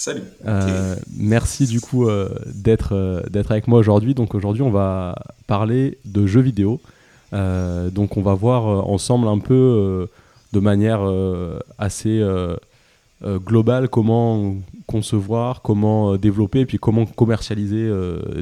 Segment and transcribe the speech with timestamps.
[0.00, 0.22] Salut.
[0.46, 4.14] Euh, merci du coup euh, d'être euh, d'être avec moi aujourd'hui.
[4.14, 5.14] Donc aujourd'hui on va
[5.46, 6.80] parler de jeux vidéo.
[7.32, 10.08] donc on va voir ensemble un peu
[10.54, 11.02] de manière
[11.76, 12.24] assez
[13.22, 17.92] globale comment concevoir, comment développer et puis comment commercialiser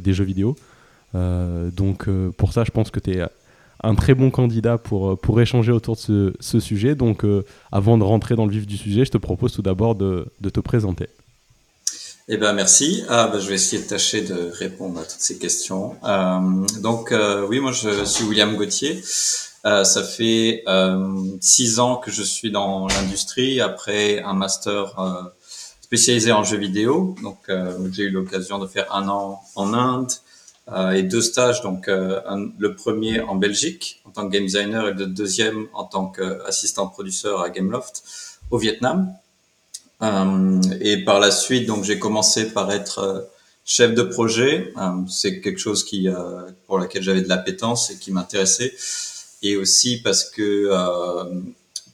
[0.00, 0.54] des jeux vidéo.
[1.12, 3.24] donc pour ça je pense que tu es
[3.82, 6.94] un très bon candidat pour, pour échanger autour de ce, ce sujet.
[6.94, 9.94] Donc, euh, avant de rentrer dans le vif du sujet, je te propose tout d'abord
[9.94, 11.08] de, de, te présenter.
[12.30, 13.04] Eh ben merci.
[13.08, 15.96] Ah, ben, je vais essayer de tâcher de répondre à toutes ces questions.
[16.04, 19.02] Euh, donc euh, oui, moi je suis William Gauthier.
[19.64, 20.64] Euh, ça fait
[21.40, 24.94] six ans que je suis dans l'industrie après un master
[25.80, 27.14] spécialisé en jeux vidéo.
[27.22, 27.50] Donc
[27.92, 30.12] j'ai eu l'occasion de faire un an en Inde,
[30.72, 32.20] euh, et deux stages, donc euh,
[32.58, 36.88] le premier en Belgique en tant que game designer et le deuxième en tant qu'assistant
[36.88, 38.02] producteur à Gameloft
[38.50, 39.14] au Vietnam.
[40.02, 43.28] Euh, et par la suite, donc j'ai commencé par être
[43.64, 44.72] chef de projet.
[45.08, 46.08] c'est quelque chose qui
[46.66, 48.74] pour laquelle j'avais de l'appétence et qui m'intéressait.
[49.42, 50.70] Et aussi parce que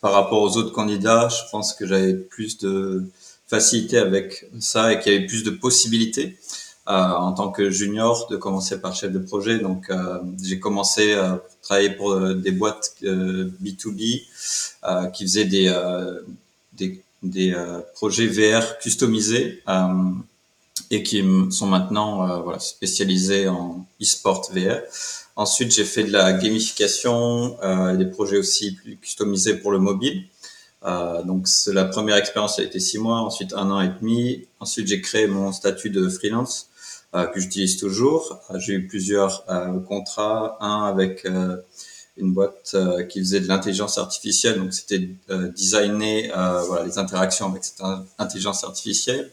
[0.00, 3.04] par rapport aux autres candidats, je pense que j'avais plus de
[3.48, 6.38] facilité avec ça et qu'il y avait plus de possibilités.
[6.86, 9.58] Euh, en tant que junior de commencer par chef de projet.
[9.58, 14.22] Donc euh, j'ai commencé à travailler pour euh, des boîtes B2B
[15.14, 15.74] qui faisaient des,
[16.74, 17.54] des, des
[17.94, 19.62] projets VR customisés
[20.90, 24.80] et qui sont maintenant voilà, spécialisés en e-sport VR.
[25.36, 30.24] Ensuite, j'ai fait de la gamification, euh, des projets aussi plus customisés pour le mobile.
[30.84, 34.46] Euh, donc la première expérience a été six mois, ensuite un an et demi.
[34.60, 36.68] Ensuite, j'ai créé mon statut de freelance
[37.16, 38.40] euh, que j'utilise toujours.
[38.50, 41.26] Euh, j'ai eu plusieurs euh, contrats, un avec
[42.16, 42.76] une boîte
[43.08, 45.08] qui faisait de l'intelligence artificielle, donc c'était
[45.54, 46.30] designer
[46.66, 47.82] voilà, les interactions avec cette
[48.18, 49.30] intelligence artificielle.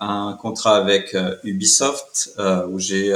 [0.00, 2.34] Un contrat avec Ubisoft
[2.68, 3.14] où j'ai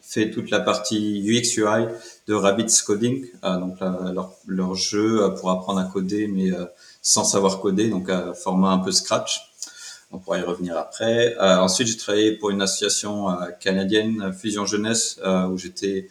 [0.00, 1.86] fait toute la partie UX UI
[2.28, 6.50] de Rabbit's Coding, donc leur, leur, jeu pour apprendre à coder mais
[7.02, 9.46] sans savoir coder, donc à format un peu Scratch
[10.12, 11.36] on pourra y revenir après.
[11.36, 16.08] Euh, ensuite, j'ai travaillé pour une association euh, canadienne, Fusion Jeunesse, euh, où j'étais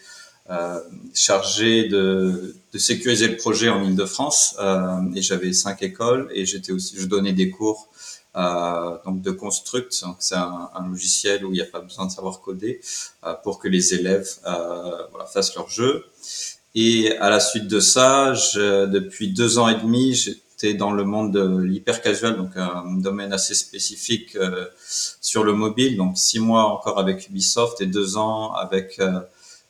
[1.13, 4.55] chargé de, de, sécuriser le projet en Ile-de-France.
[5.15, 7.89] et j'avais cinq écoles et j'étais aussi, je donnais des cours
[8.35, 9.91] donc de Construct.
[10.19, 12.79] C'est un, un, logiciel où il n'y a pas besoin de savoir coder
[13.43, 16.05] pour que les élèves voilà, fassent leur jeu.
[16.75, 20.35] Et à la suite de ça, je, depuis deux ans et demi, j'ai
[20.73, 24.65] dans le monde de l'hyper casual, donc un domaine assez spécifique euh,
[25.21, 25.97] sur le mobile.
[25.97, 29.19] Donc six mois encore avec Ubisoft et deux ans avec euh,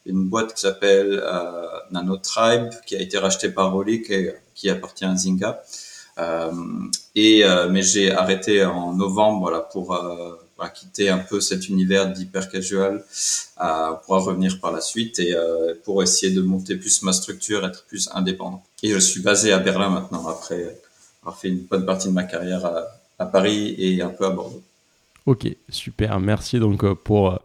[0.06, 5.06] une boîte qui s'appelle euh, NanoTribe, qui a été rachetée par Rolik et qui appartient
[5.06, 5.62] à Zynga.
[7.16, 9.98] et mais j'ai arrêté en novembre, pour
[10.58, 13.04] voilà, quitter un peu cet univers d'hyper casual
[13.62, 17.66] euh, pour revenir par la suite et euh, pour essayer de monter plus ma structure,
[17.66, 18.64] être plus indépendant.
[18.82, 20.80] Et je suis basé à Berlin maintenant après
[21.22, 22.66] avoir fait une bonne partie de ma carrière
[23.18, 24.62] à, Paris et un peu à Bordeaux.
[25.26, 26.20] Ok, super.
[26.20, 27.38] Merci donc euh, pour, euh,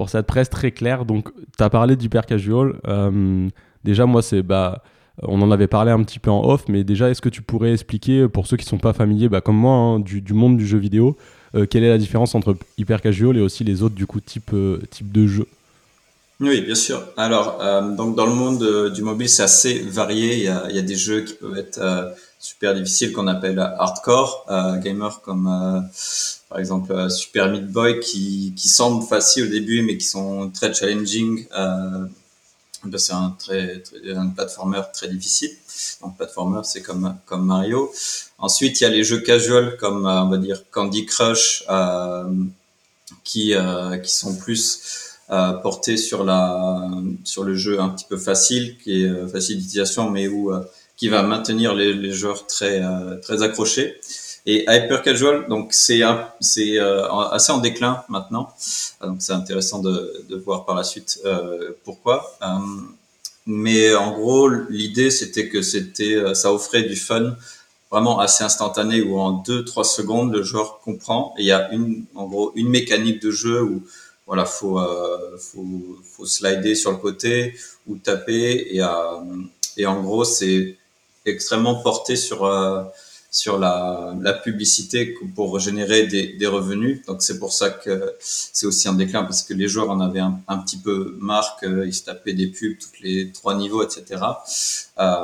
[0.00, 1.04] pour cette presse très claire.
[1.04, 1.28] Donc,
[1.58, 2.80] tu as parlé d'hyper casual.
[2.88, 3.50] Euh,
[3.84, 4.42] déjà, moi, c'est.
[4.42, 4.82] Bah,
[5.22, 7.74] on en avait parlé un petit peu en off, mais déjà, est-ce que tu pourrais
[7.74, 10.66] expliquer, pour ceux qui ne sont pas familiers, bah, comme moi, hein, du, monde du
[10.66, 11.18] jeu vidéo,
[11.54, 14.52] euh, quelle est la différence entre hyper casual et aussi les autres du coup type,
[14.54, 15.46] euh, type de jeu?
[16.40, 17.06] Oui, bien sûr.
[17.16, 20.36] Alors, euh, donc dans le monde du mobile, c'est assez varié.
[20.36, 23.58] Il y, a, il y a, des jeux qui peuvent être super difficiles qu'on appelle
[23.58, 25.44] hardcore euh, gamers, comme
[26.48, 30.72] par exemple Super Meat Boy, qui, qui semblent faciles au début, mais qui sont très
[30.72, 31.46] challenging.
[32.96, 33.82] c'est un très,
[34.14, 35.50] un platformer très difficile.
[36.02, 37.92] Donc, platformer, c'est comme comme Mario.
[38.38, 42.24] Ensuite, il y a les jeux casual comme euh, on va dire Candy Crush euh,
[43.22, 46.90] qui euh, qui sont plus euh, portés sur la
[47.24, 50.52] sur le jeu un petit peu facile qui est euh, facile d'utilisation mais où
[50.96, 52.82] qui va maintenir les, les joueurs très
[53.22, 54.00] très accrochés.
[54.46, 56.02] Et hyper casual, donc c'est
[56.40, 58.52] c'est assez en déclin maintenant.
[59.02, 61.20] Donc c'est intéressant de, de voir par la suite
[61.84, 62.36] pourquoi.
[63.46, 67.34] mais en gros, l'idée c'était que c'était ça offrait du fun
[67.90, 72.04] vraiment assez instantané où en 2-3 secondes le joueur comprend et il y a une
[72.14, 73.82] en gros une mécanique de jeu où
[74.30, 75.66] voilà faut euh, faut,
[76.12, 77.54] faut slider sur le côté
[77.88, 78.80] ou taper et
[79.76, 80.76] et en gros c'est
[81.26, 82.84] extrêmement porté sur euh,
[83.32, 87.04] sur la, la, publicité pour générer des, revenus.
[87.06, 90.18] Donc c'est pour ça que c'est aussi un déclin parce que les joueurs en avaient
[90.18, 94.20] un, un petit peu marre qu'ils se tapaient des pubs tous les trois niveaux, etc.
[94.98, 95.16] Euh,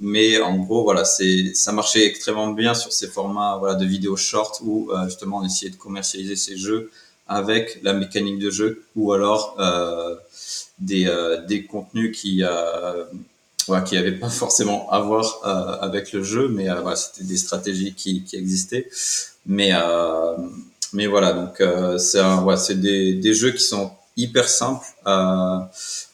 [0.00, 4.16] mais en gros, voilà, c'est ça marchait extrêmement bien sur ces formats voilà de vidéos
[4.16, 6.90] short où euh, justement on essayait de commercialiser ces jeux
[7.30, 10.16] avec la mécanique de jeu ou alors euh,
[10.80, 13.04] des, euh, des contenus qui euh,
[13.86, 15.42] qui n'avaient pas forcément à voir
[15.80, 16.66] avec le jeu, mais
[16.96, 18.88] c'était des stratégies qui, qui existaient.
[19.46, 19.70] Mais
[20.92, 21.62] mais voilà, donc
[21.98, 24.86] c'est des, des jeux qui sont hyper simples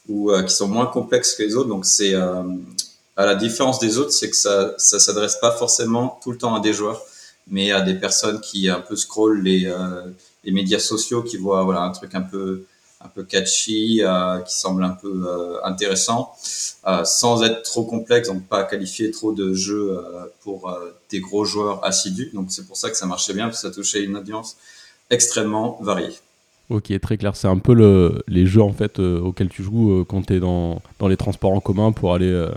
[0.06, 1.70] ou qui sont moins complexes que les autres.
[1.70, 6.32] Donc c'est à la différence des autres, c'est que ça ça s'adresse pas forcément tout
[6.32, 7.00] le temps à des joueurs,
[7.46, 9.66] mais à des personnes qui un peu scrollent les
[10.46, 12.64] les médias sociaux, qui voient voilà un truc un peu
[13.06, 16.32] un peu catchy, euh, qui semble un peu euh, intéressant,
[16.86, 19.98] euh, sans être trop complexe, donc pas qualifier trop de jeux
[20.42, 20.72] pour
[21.10, 22.30] des gros joueurs assidus.
[22.34, 24.56] Donc c'est pour ça que ça marchait bien, parce que ça touchait une audience
[25.10, 26.14] extrêmement variée.
[26.68, 27.36] Ok, très clair.
[27.36, 30.82] C'est un peu le, les jeux en fait auxquels tu joues quand tu es dans,
[30.98, 32.48] dans, les transports en commun pour aller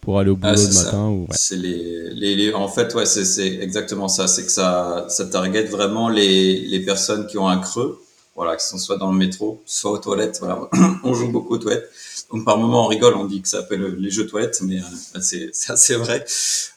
[0.00, 3.46] pour aller au boulot ah, le matin ou c'est les, les, en fait ouais c'est
[3.46, 8.00] exactement ça c'est que ça ça target vraiment les, les personnes qui ont un creux
[8.38, 10.38] voilà, que ce soit dans le métro, soit aux toilettes.
[10.38, 10.60] Voilà,
[11.02, 11.90] on joue beaucoup aux toilettes.
[12.32, 15.20] Donc par moment on rigole, on dit que ça s'appelle les jeux toilettes, mais euh,
[15.20, 16.24] c'est assez vrai.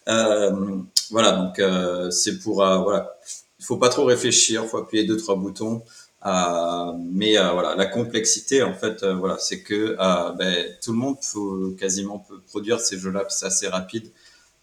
[0.07, 0.77] Euh,
[1.12, 3.15] voilà, donc euh, c'est pour euh, voilà,
[3.59, 5.83] il faut pas trop réfléchir, faut appuyer deux trois boutons.
[6.25, 9.95] Euh, mais euh, voilà, la complexité en fait, voilà, c'est que
[10.38, 14.12] ben, tout le monde peut quasiment peut produire ces jeux-là, c'est assez rapide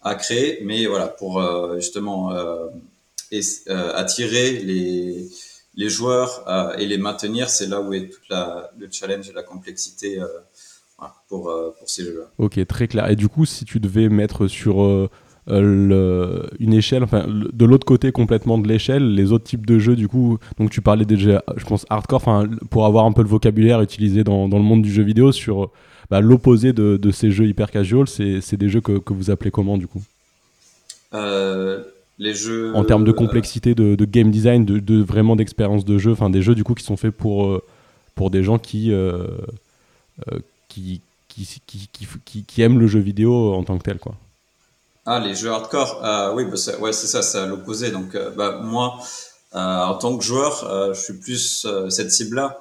[0.01, 1.41] à créer, mais voilà, pour
[1.79, 2.33] justement
[3.31, 5.29] et, attirer les
[5.79, 8.19] les joueurs euh, et les maintenir, c'est là où est tout
[8.77, 10.27] le challenge et la complexité euh,
[11.29, 12.25] pour, euh, pour ces jeux-là.
[12.37, 13.09] Ok, très clair.
[13.09, 15.09] Et du coup, si tu devais mettre sur
[15.49, 20.07] une échelle, enfin, de l'autre côté complètement de l'échelle, les autres types de jeux, du
[20.07, 23.81] coup, donc tu parlais déjà, je pense, hardcore, enfin, pour avoir un peu le vocabulaire
[23.81, 25.71] utilisé dans, dans le monde du jeu vidéo, sur
[26.09, 29.51] bah, l'opposé de, de, ces jeux hyper casual, c'est des jeux que, que, vous appelez
[29.51, 30.01] comment, du coup?
[32.19, 32.75] Jeux.
[32.75, 36.55] En termes de complexité de, game design, de, vraiment d'expérience de jeu, enfin des jeux
[36.55, 37.63] du coup qui sont faits pour, euh,
[38.15, 39.27] pour des gens qui, euh,
[40.31, 41.59] euh, qui, qui,
[42.25, 43.99] qui, qui, aiment le jeu vidéo en tant que tel.
[43.99, 44.15] Quoi.
[45.11, 46.01] Ah, les jeux hardcore,
[46.35, 47.89] oui, bah, ouais, c'est ça, c'est à l'opposé.
[47.89, 48.99] Donc, bah, moi,
[49.53, 52.59] en tant que joueur, je suis plus cette cible-là.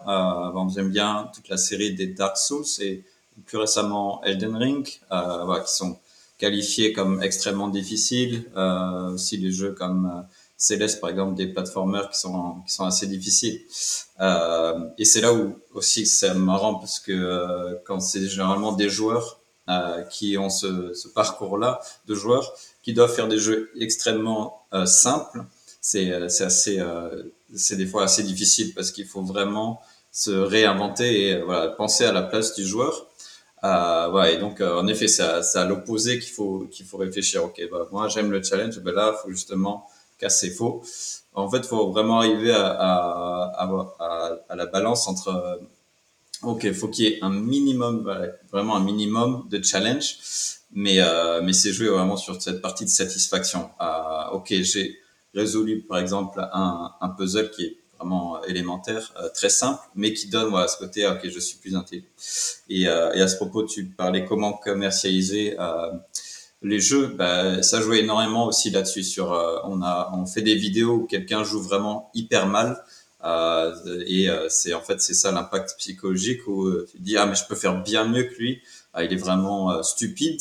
[0.74, 3.04] J'aime bien toute la série des Dark Souls et
[3.44, 5.98] plus récemment Elden Ring, qui sont
[6.38, 8.44] qualifiés comme extrêmement difficiles.
[8.56, 10.22] Euh, aussi des jeux comme euh,
[10.56, 13.60] Céleste, par exemple, des platformers qui sont qui sont assez difficiles.
[14.20, 18.88] Euh, et c'est là où aussi c'est marrant parce que euh, quand c'est généralement des
[18.88, 19.37] joueurs
[19.68, 24.86] euh, qui ont ce, ce parcours-là de joueurs qui doivent faire des jeux extrêmement euh,
[24.86, 25.44] simples,
[25.80, 26.82] c'est c'est assez
[27.54, 29.80] c'est des fois assez difficile parce qu'il faut vraiment
[30.10, 33.08] se réinventer et voilà penser à la place du joueur
[33.64, 37.44] euh, ouais, et donc, euh, en effet, c'est à, l'opposé qu'il faut, qu'il faut réfléchir.
[37.44, 38.78] Ok, bah, moi, j'aime le challenge.
[38.80, 39.88] Ben là, faut justement
[40.18, 40.82] casser faux.
[41.34, 43.64] En fait, faut vraiment arriver à, à,
[43.98, 45.60] à, à la balance entre.
[46.42, 48.10] Ok, faut qu'il y ait un minimum,
[48.52, 50.16] vraiment un minimum de challenge,
[50.72, 53.70] mais euh, mais c'est joué vraiment sur cette partie de satisfaction.
[53.80, 54.98] Euh, ok, j'ai
[55.34, 60.28] résolu par exemple un, puzzle qui est vraiment euh, élémentaire, euh, très simple, mais qui
[60.28, 62.06] donne voilà, ce côté, ok, je suis plus intelligent.
[62.68, 65.56] Et, euh, et à ce propos, tu parlais comment commercialiser
[66.60, 69.04] les jeux, bah, ça jouait énormément aussi là-dessus.
[69.04, 69.30] Sur,
[69.64, 72.82] on a, on fait des vidéos où quelqu'un joue vraiment hyper mal,
[73.24, 77.56] et c'est en fait c'est ça l'impact psychologique où tu dis ah mais je peux
[77.56, 78.62] faire bien mieux que lui.
[78.94, 80.40] Ah, il est vraiment stupide.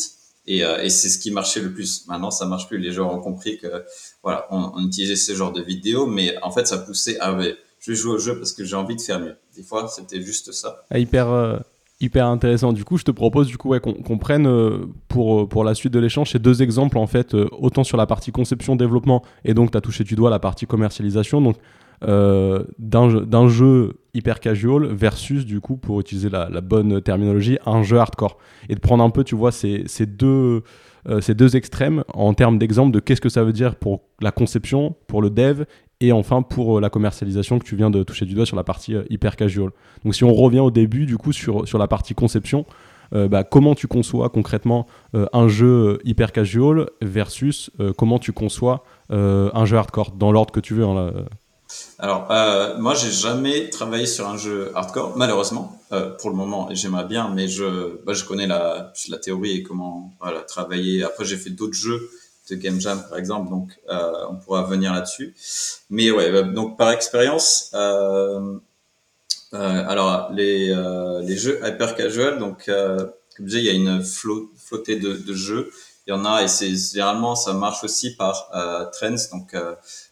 [0.49, 2.07] Et, et c'est ce qui marchait le plus.
[2.07, 2.77] Maintenant, ça marche plus.
[2.77, 3.83] Les gens ont compris que
[4.23, 7.93] voilà, on, utilisait ce genre de vidéos, mais en fait, ça poussait à, ouais, je
[7.93, 9.35] jouer au jeu parce que j'ai envie de faire mieux.
[9.55, 10.83] Des fois, c'était juste ça.
[10.89, 11.57] Ah, hyper, euh,
[11.99, 12.73] hyper intéressant.
[12.73, 15.73] Du coup, je te propose du coup ouais, qu'on prenne euh, pour, euh, pour la
[15.73, 19.53] suite de l'échange ces deux exemples, en fait, autant sur la partie conception, développement, et
[19.53, 21.41] donc tu as touché du doigt la partie commercialisation.
[21.41, 21.57] Donc,
[22.01, 28.37] d'un jeu hyper casual versus du coup pour utiliser la, bonne terminologie un jeu hardcore
[28.67, 30.63] et de prendre un peu tu vois ces, deux
[31.07, 34.31] euh, ces deux extrêmes en termes d'exemple de qu'est-ce que ça veut dire pour la
[34.31, 35.63] conception, pour le dev
[36.01, 38.63] et enfin pour euh, la commercialisation que tu viens de toucher du doigt sur la
[38.63, 39.69] partie euh, hyper casual.
[40.03, 42.65] Donc si on revient au début du coup sur, sur la partie conception,
[43.13, 49.77] bah, comment tu conçois concrètement un jeu hyper casual versus comment tu conçois un jeu
[49.77, 50.83] hardcore, dans l'ordre que tu veux.
[50.83, 51.13] Hein,
[51.99, 56.69] alors, euh, moi, j'ai jamais travaillé sur un jeu hardcore, malheureusement, euh, pour le moment,
[56.69, 60.13] et j'aimerais bien, mais je, bah, je connais la, théorie et comment
[60.47, 61.03] travailler.
[61.03, 62.09] Après, j'ai fait d'autres jeux
[62.49, 65.35] de Game Jam, par exemple, donc euh, on pourra venir là-dessus.
[65.89, 68.57] Mais ouais, bah, donc par expérience, euh,
[69.53, 69.57] euh,
[69.87, 74.03] alors les, euh, les jeux hyper casual, donc comme je disais, il y a une
[74.03, 75.71] flot, flottée de, de jeux.
[76.05, 78.49] Il y en a, et c'est généralement ça marche aussi par
[78.93, 79.53] trends, donc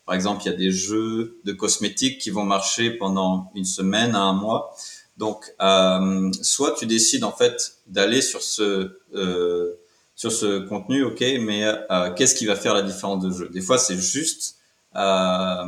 [0.05, 4.15] par exemple, il y a des jeux de cosmétiques qui vont marcher pendant une semaine
[4.15, 4.75] à un mois.
[5.17, 9.73] Donc, euh, soit tu décides en fait d'aller sur ce euh,
[10.15, 13.49] sur ce contenu, ok, mais euh, qu'est-ce qui va faire la différence de jeu?
[13.49, 14.55] Des fois, c'est juste
[14.95, 15.65] euh,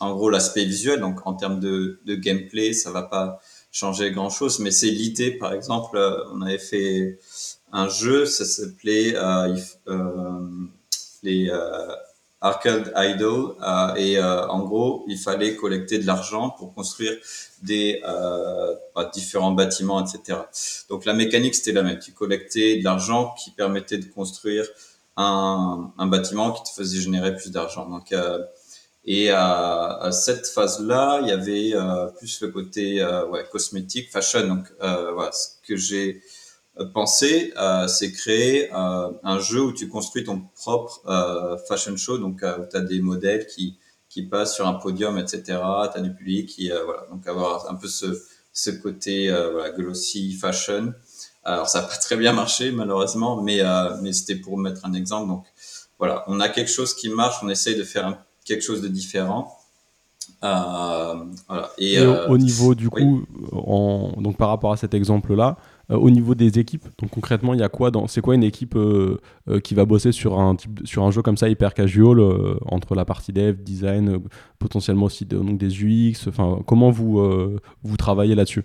[0.00, 1.00] en gros l'aspect visuel.
[1.00, 5.32] Donc, en termes de, de gameplay, ça va pas changer grand chose, mais c'est l'idée.
[5.32, 7.18] Par exemple, euh, on avait fait
[7.72, 9.56] un jeu, ça s'appelait euh,
[11.22, 11.50] les
[12.44, 17.14] Arcade Idol euh, et euh, en gros il fallait collecter de l'argent pour construire
[17.62, 20.40] des euh, bah, différents bâtiments etc
[20.90, 21.98] donc la mécanique c'était la même.
[21.98, 24.66] Tu collectais de l'argent qui permettait de construire
[25.16, 27.88] un, bâtiment qui te faisait générer plus d'argent.
[27.88, 28.12] Donc
[29.06, 31.72] et à, cette phase là il y avait
[32.18, 33.06] plus le côté
[33.52, 34.48] cosmétique fashion.
[34.48, 34.66] Donc
[35.32, 36.20] ce que j'ai
[36.92, 42.18] penser, euh, c'est créer euh, un jeu où tu construis ton propre euh, fashion show,
[42.18, 43.78] donc où tu as des modèles qui,
[44.08, 45.42] qui passent sur un podium, etc.
[45.44, 48.06] Tu as du public, qui, voilà, donc avoir un peu ce,
[48.52, 50.92] ce côté voilà, glossy fashion.
[51.44, 53.62] Alors ça n'a pas très bien marché malheureusement, mais,
[54.00, 55.28] mais c'était pour mettre un exemple.
[55.28, 55.44] Donc
[55.98, 59.56] voilà, on a quelque chose qui marche, on essaye de faire quelque chose de différent.
[60.42, 61.14] Euh,
[61.48, 61.70] voilà.
[61.78, 65.56] Et, au, niveau du coup, en, donc par rapport à cet exemple-là,
[65.90, 66.86] au niveau des équipes.
[66.98, 69.84] Donc concrètement, il y a quoi dans C'est quoi une équipe euh, euh, qui va
[69.84, 72.20] bosser sur un type, sur un jeu comme ça hyper casual
[72.66, 74.20] entre la partie dev, design,
[74.58, 76.26] potentiellement aussi donc des UX.
[76.28, 78.64] Enfin, comment vous vous travaillez là-dessus?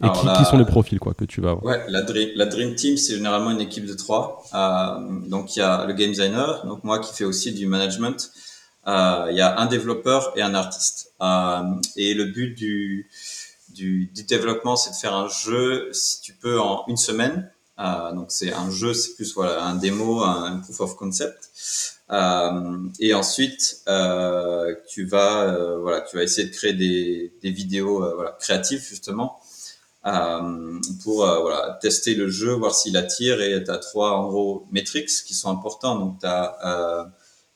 [0.00, 1.64] Et qui, sont les profils quoi que tu vas avoir?
[1.64, 4.44] Ouais, la dream, la dream team c'est généralement une équipe de trois.
[5.26, 8.30] donc il y a le game designer, donc moi qui fais aussi du management.
[8.86, 11.12] Il y a un développeur et un artiste.
[11.96, 13.08] et le but du
[13.78, 17.50] du, développement, c'est de faire un jeu, si tu peux, en une semaine.
[17.78, 21.50] Euh, donc c'est un jeu, c'est plus voilà un démo, un, proof of concept.
[22.10, 28.36] Euh, et ensuite, euh, tu vas voilà, tu vas essayer de créer des, vidéos voilà
[28.40, 29.40] créatives justement
[31.04, 33.40] pour voilà tester le jeu, voir s'il attire.
[33.40, 35.96] Et tu as trois en gros métriques qui sont importants.
[35.96, 37.06] Donc tu as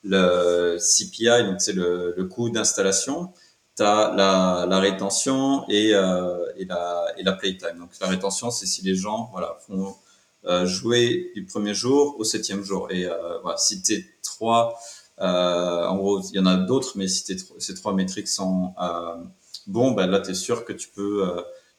[0.05, 3.33] le CPI, donc c'est le coût d'installation
[3.75, 7.79] tu as la, la, rétention et, euh, et, la, et la playtime.
[7.79, 9.95] Donc la rétention, c'est si les gens voilà, font
[10.45, 12.89] euh, jouer du premier jour au septième jour.
[12.91, 14.77] Et euh, voilà, si tes trois,
[15.21, 18.73] euh, en gros, il y en a d'autres, mais si tes, ces trois métriques sont
[19.67, 21.23] bons, ben là, tu es sûr que tu peux,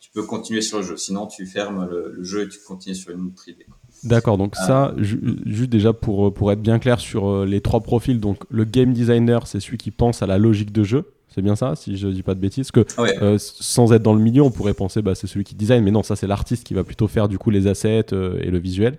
[0.01, 0.97] tu peux continuer sur le jeu.
[0.97, 3.67] Sinon, tu fermes le, le jeu et tu continues sur une autre idée.
[4.03, 8.45] D'accord, donc ça, juste déjà pour, pour être bien clair sur les trois profils, donc
[8.51, 11.75] le game designer, c'est celui qui pense à la logique de jeu, c'est bien ça,
[11.75, 12.71] si je dis pas de bêtises.
[12.71, 15.83] Que euh, sans être dans le milieu, on pourrait penser bah, c'est celui qui design,
[15.83, 18.51] mais non, ça c'est l'artiste qui va plutôt faire du coup les assets euh, et
[18.51, 18.99] le visuel,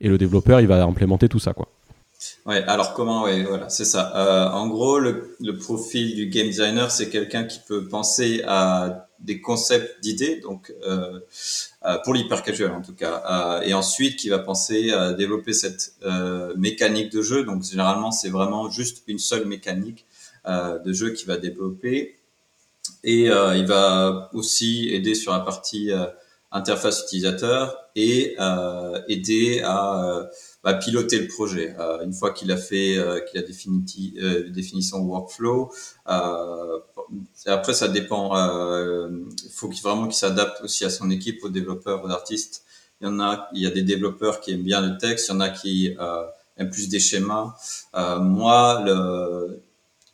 [0.00, 1.68] et le développeur il va implémenter tout ça quoi.
[2.46, 4.12] Ouais, alors comment Ouais, voilà, c'est ça.
[4.16, 9.06] Euh, en gros, le, le, profil du game designer, c'est quelqu'un qui peut penser à
[9.20, 11.20] des concepts d'idées, donc euh,
[12.04, 15.94] pour l'hyper casual en tout cas, et ensuite qui va penser à développer cette
[16.56, 17.44] mécanique de jeu.
[17.44, 20.05] Donc généralement, c'est vraiment juste une seule mécanique
[20.46, 22.16] de jeu qu'il va développer.
[23.04, 26.06] Et euh, il va aussi aider sur la partie euh,
[26.52, 28.36] interface utilisateur et
[29.08, 30.28] aider à
[30.62, 31.74] bah, piloter le projet.
[32.04, 32.98] une fois qu'il a fait,
[33.28, 34.14] qu'il a défini,
[34.50, 35.72] défini son workflow,
[36.04, 38.36] après ça dépend.
[38.36, 42.64] Il faut vraiment qu'il s'adapte aussi à son équipe, aux développeurs, aux artistes.
[43.00, 45.32] Il y en a, il y a des développeurs qui aiment bien le texte, il
[45.32, 45.94] y en a qui
[46.58, 47.54] aiment plus des schémas.
[47.94, 49.62] moi, le,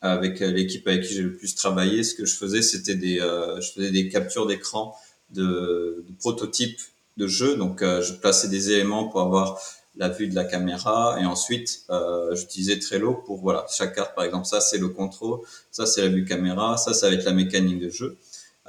[0.03, 3.61] avec l'équipe avec qui j'ai le plus travaillé, ce que je faisais, c'était des, euh,
[3.61, 4.95] je faisais des captures d'écran
[5.31, 6.81] de, de, prototypes
[7.17, 7.57] de jeux.
[7.57, 9.61] Donc, euh, je plaçais des éléments pour avoir
[9.97, 14.15] la vue de la caméra et ensuite euh, j'utilisais Trello pour voilà chaque carte.
[14.15, 15.41] Par exemple ça c'est le contrôle
[15.71, 18.17] ça c'est la vue caméra ça ça va être la mécanique de jeu.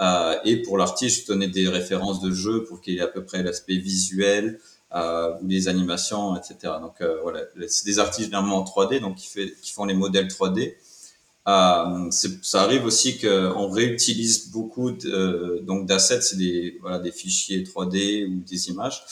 [0.02, 3.08] Euh, et pour l'artiste je donnais des références de jeu pour qu'il y ait à
[3.08, 4.60] peu près l'aspect visuel
[4.96, 9.16] euh, ou les animations etc donc euh, voilà c'est des artistes généralement en 3D donc
[9.16, 10.76] qui fait qui font les modèles 3D
[11.48, 17.12] euh, ça arrive aussi qu'on réutilise beaucoup de, euh, donc d'assets, c'est des voilà des
[17.12, 19.04] fichiers 3D ou des images.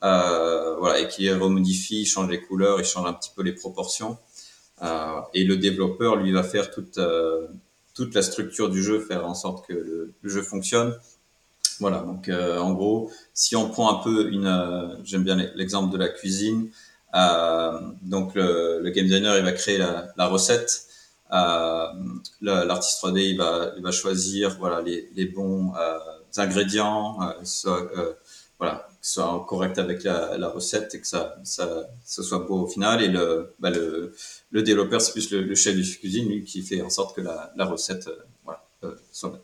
[0.00, 4.18] voilà, et qui remodifie, change les couleurs, il change un petit peu les proportions.
[5.34, 6.98] et le développeur, lui, va faire toute
[7.94, 10.96] toute la structure du jeu, faire en sorte que le, jeu fonctionne.
[11.80, 16.08] Voilà, donc en gros, si on prend un peu une, j'aime bien l'exemple de la
[16.08, 16.70] cuisine,
[17.14, 20.91] euh, donc le, le, game designer il va créer la, la recette, euh,
[21.32, 25.98] l'artiste 3D il va, il va choisir voilà les, les bons euh,
[26.36, 27.90] ingrédients, soit,
[28.58, 32.40] voilà, que ce soit correct avec la, la, recette et que ça, ça, ça soit
[32.40, 33.02] beau au final.
[33.02, 34.14] Et le, bah le,
[34.50, 37.52] le développeur, c'est plus le, chef de cuisine, lui, qui fait en sorte que la,
[37.56, 38.08] la recette
[38.44, 38.62] voilà,
[39.10, 39.40] soit bonne.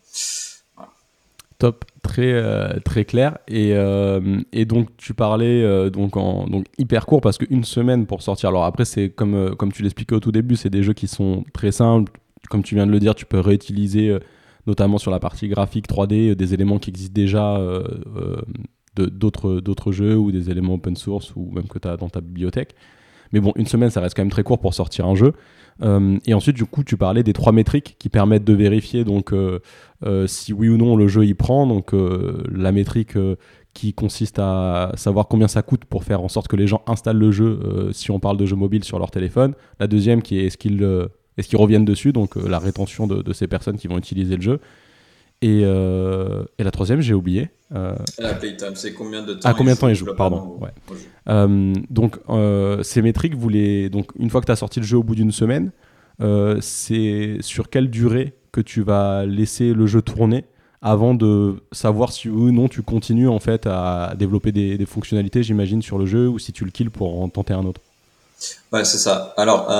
[1.58, 3.38] Top, très, euh, très clair.
[3.48, 8.06] Et, euh, et, donc, tu parlais euh, donc en donc hyper court parce qu'une semaine
[8.06, 8.50] pour sortir.
[8.50, 11.44] Alors, après, c'est comme, comme tu l'expliquais au tout début, c'est des jeux qui sont
[11.52, 12.12] très simples.
[12.48, 14.16] Comme tu viens de le dire, tu peux réutiliser,
[14.66, 17.60] notamment sur la partie graphique 3D, des éléments qui existent déjà
[18.96, 22.74] d'autres jeux ou des éléments open source ou même que tu as dans ta bibliothèque.
[23.32, 25.32] Mais bon, une semaine, ça reste quand même très court pour sortir un jeu.
[25.82, 29.32] Euh, et ensuite, du coup, tu parlais des trois métriques qui permettent de vérifier donc
[29.32, 29.60] euh,
[30.04, 31.66] euh, si oui ou non le jeu y prend.
[31.66, 33.16] Donc la métrique
[33.74, 37.18] qui consiste à savoir combien ça coûte pour faire en sorte que les gens installent
[37.18, 39.54] le jeu si on parle de jeu mobile sur leur téléphone.
[39.78, 43.46] La deuxième qui est est-ce qu'ils est-ce qu'ils reviennent dessus, donc la rétention de, ces
[43.46, 44.60] personnes qui vont utiliser le jeu.
[45.40, 47.50] Et, euh, et, la troisième, j'ai oublié.
[47.74, 50.58] Euh, la playtime, c'est combien de temps Ah, combien de temps il joue, pardon.
[50.60, 50.70] Ouais.
[51.28, 53.88] Euh, donc, euh, ces métriques, vous les...
[53.88, 55.70] donc, une fois que tu as sorti le jeu au bout d'une semaine,
[56.60, 60.44] c'est sur quelle durée que tu vas laisser le jeu tourner
[60.82, 64.86] avant de savoir si oui ou non tu continues en fait à développer des, des
[64.86, 67.80] fonctionnalités, j'imagine, sur le jeu ou si tu le kills pour en tenter un autre?
[68.72, 69.34] Ouais, c'est ça.
[69.36, 69.70] Alors,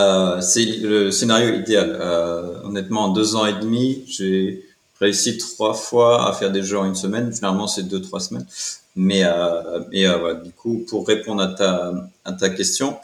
[0.41, 2.01] c'est le scénario idéal.
[2.63, 4.68] Honnêtement, en deux ans et demi, j'ai
[5.01, 7.33] réussi trois fois à faire des jeux en une semaine.
[7.33, 8.47] Généralement, c'est deux, trois semaines.
[8.97, 11.93] Mais, euh, mais euh, voilà, du coup, pour répondre à ta,
[12.25, 12.99] à ta question,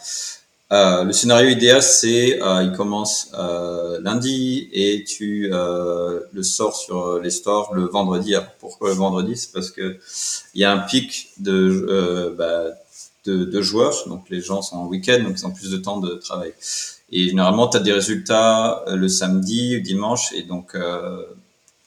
[0.73, 6.75] euh, le scénario idéal, c'est euh, il commence euh, lundi et tu euh, le sors
[6.75, 8.35] sur les stores le vendredi.
[8.35, 9.37] Alors, pourquoi le vendredi?
[9.37, 9.99] C'est parce que
[10.55, 12.65] il y a un pic de, bah,
[13.25, 16.01] de, de, joueurs, donc les gens sont en week-end, donc ils ont plus de temps
[16.01, 16.53] de travail.
[17.13, 20.77] Et généralement, tu as des résultats le samedi ou dimanche, et donc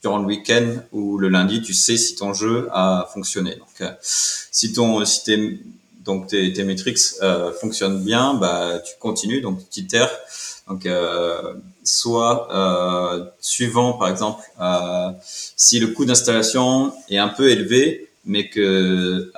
[0.08, 3.56] durant le week-end ou le lundi, tu sais si ton jeu a fonctionné.
[3.56, 5.60] Donc, euh, si ton, si tes,
[6.06, 10.16] donc tes, tes métriques euh, fonctionnent bien, bah tu continues, donc tu itères.
[10.70, 14.42] Donc, euh, soit suivant, par exemple,
[15.56, 19.32] si le coût d'installation est un peu élevé, mais que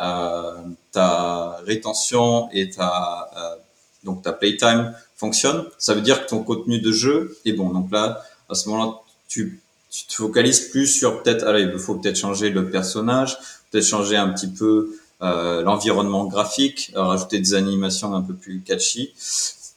[0.92, 3.58] ta rétention et ta
[4.04, 7.70] donc ta playtime fonctionne, ça veut dire que ton contenu de jeu est bon.
[7.70, 8.94] Donc là, à ce moment-là,
[9.28, 13.38] tu tu te focalises plus sur peut-être, alors il faut peut-être changer le personnage,
[13.72, 19.14] peut-être changer un petit peu euh, l'environnement graphique, rajouter des animations un peu plus catchy.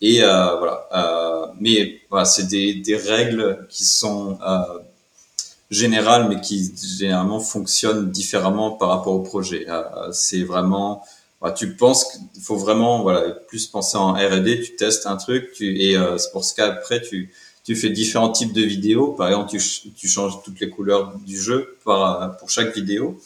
[0.01, 0.89] Et euh, voilà.
[0.95, 4.61] Euh, mais voilà, c'est des, des règles qui sont euh,
[5.71, 9.67] générales, mais qui généralement fonctionnent différemment par rapport au projet.
[9.69, 11.03] Euh, c'est vraiment
[11.51, 15.77] tu penses qu'il faut vraiment voilà plus penser en R&D, tu testes un truc, tu,
[15.81, 17.33] et euh, c'est pour ce qu'après tu
[17.65, 19.09] tu fais différents types de vidéos.
[19.09, 19.59] Par exemple, tu,
[19.95, 23.21] tu changes toutes les couleurs du jeu par, pour chaque vidéo.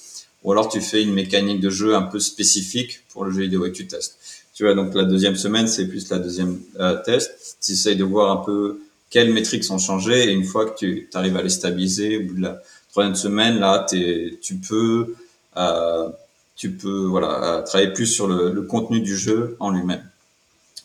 [0.45, 3.67] Ou alors tu fais une mécanique de jeu un peu spécifique pour le jeu vidéo
[3.67, 4.19] et tu testes.
[4.55, 7.57] Tu vois, donc la deuxième semaine, c'est plus la deuxième euh, test.
[7.61, 11.09] Tu essayes de voir un peu quelles métriques sont changées et une fois que tu
[11.15, 15.15] arrives à les stabiliser, au bout de la troisième semaine, là, tu peux,
[15.57, 16.09] euh,
[16.55, 20.09] tu peux voilà, travailler plus sur le, le contenu du jeu en lui-même.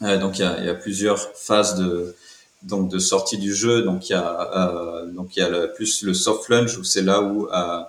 [0.01, 2.15] Euh, donc il y a, il y a plusieurs phases de,
[2.63, 3.83] donc de sortie du jeu.
[3.83, 6.83] Donc il y a euh, donc il y a le, plus le soft launch où
[6.83, 7.81] c'est là où euh,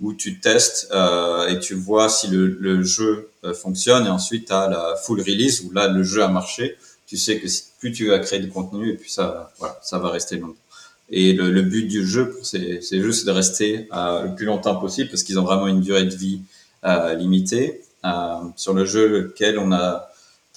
[0.00, 4.46] où tu testes euh, et tu vois si le, le jeu euh, fonctionne et ensuite
[4.46, 6.76] tu as la full release où là le jeu a marché.
[7.06, 7.46] Tu sais que
[7.80, 10.56] plus tu vas créer du contenu et puis ça voilà ça va rester longtemps.
[11.10, 14.34] Et le, le but du jeu pour ces, ces jeux c'est de rester euh, le
[14.34, 16.42] plus longtemps possible parce qu'ils ont vraiment une durée de vie
[17.18, 17.80] limitée.
[18.56, 20.07] sur le jeu lequel on a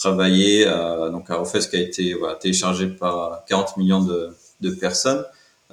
[0.01, 5.23] travaillé euh, donc à Refest qui a été téléchargé par 40 millions de, personnes.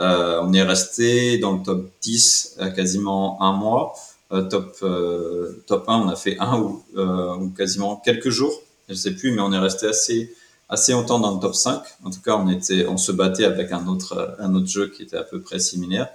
[0.01, 3.95] Euh, on est resté dans le top 10 euh, quasiment un mois.
[4.33, 8.53] Euh, top euh, top 1, on a fait un ou, ou, quasiment quelques jours,
[8.88, 10.35] je sais plus, mais on est resté assez
[10.69, 11.81] assez longtemps dans le top 5.
[12.05, 15.03] En tout cas, on était on se battait avec un autre un autre jeu qui
[15.03, 16.09] était à peu près similaire.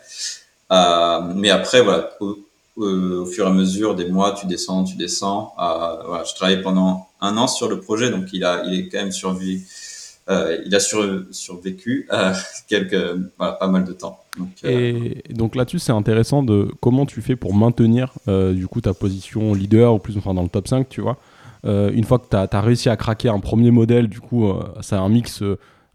[1.36, 2.12] mais après voilà,
[2.80, 5.54] euh, au fur et à mesure des mois, tu descends, tu descends.
[5.60, 8.89] Euh, voilà, je travaillais pendant un an sur le projet, donc il a, il est
[8.89, 9.65] quand même survécu.
[10.29, 12.33] Euh, il a sur, survécu euh,
[12.69, 14.19] quelques, pas mal de temps.
[14.38, 14.69] Donc, euh,
[15.27, 19.53] et donc là-dessus, c'est intéressant de comment tu fais pour maintenir du coup ta position
[19.53, 21.17] leader ou plus enfin dans le top 5, tu vois.
[21.65, 25.09] une fois que tu as, réussi à craquer un premier modèle, du coup, c'est un
[25.09, 25.43] mix,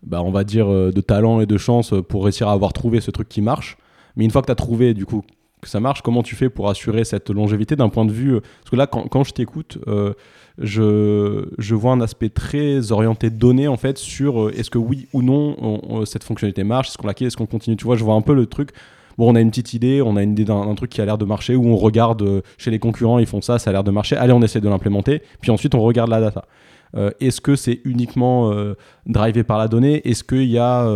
[0.03, 3.11] bah, on va dire, de talent et de chance pour réussir à avoir trouvé ce
[3.11, 3.77] truc qui marche.
[4.17, 5.25] Mais une fois que tu as trouvé, du coup,
[5.61, 8.71] que ça marche, comment tu fais pour assurer cette longévité d'un point de vue Parce
[8.71, 9.79] que là, quand, quand je t'écoute,
[10.59, 16.05] je, vois un aspect très orienté données en fait sur est-ce que oui ou non
[16.05, 17.77] cette fonctionnalité marche, est-ce qu'on la quitte, est-ce qu'on continue.
[17.77, 18.71] Tu vois, je vois un peu le truc
[19.19, 21.19] bon, on a une petite idée, on a une idée d'un truc qui a l'air
[21.19, 23.85] de marcher, ou on regarde euh, chez les concurrents, ils font ça, ça a l'air
[23.85, 26.45] de marcher, allez, on essaie de l'implémenter, puis ensuite on regarde la data.
[26.97, 30.09] Euh, est-ce que c'est uniquement euh, drivé par la donnée?
[30.09, 30.89] Est-ce qu'il y a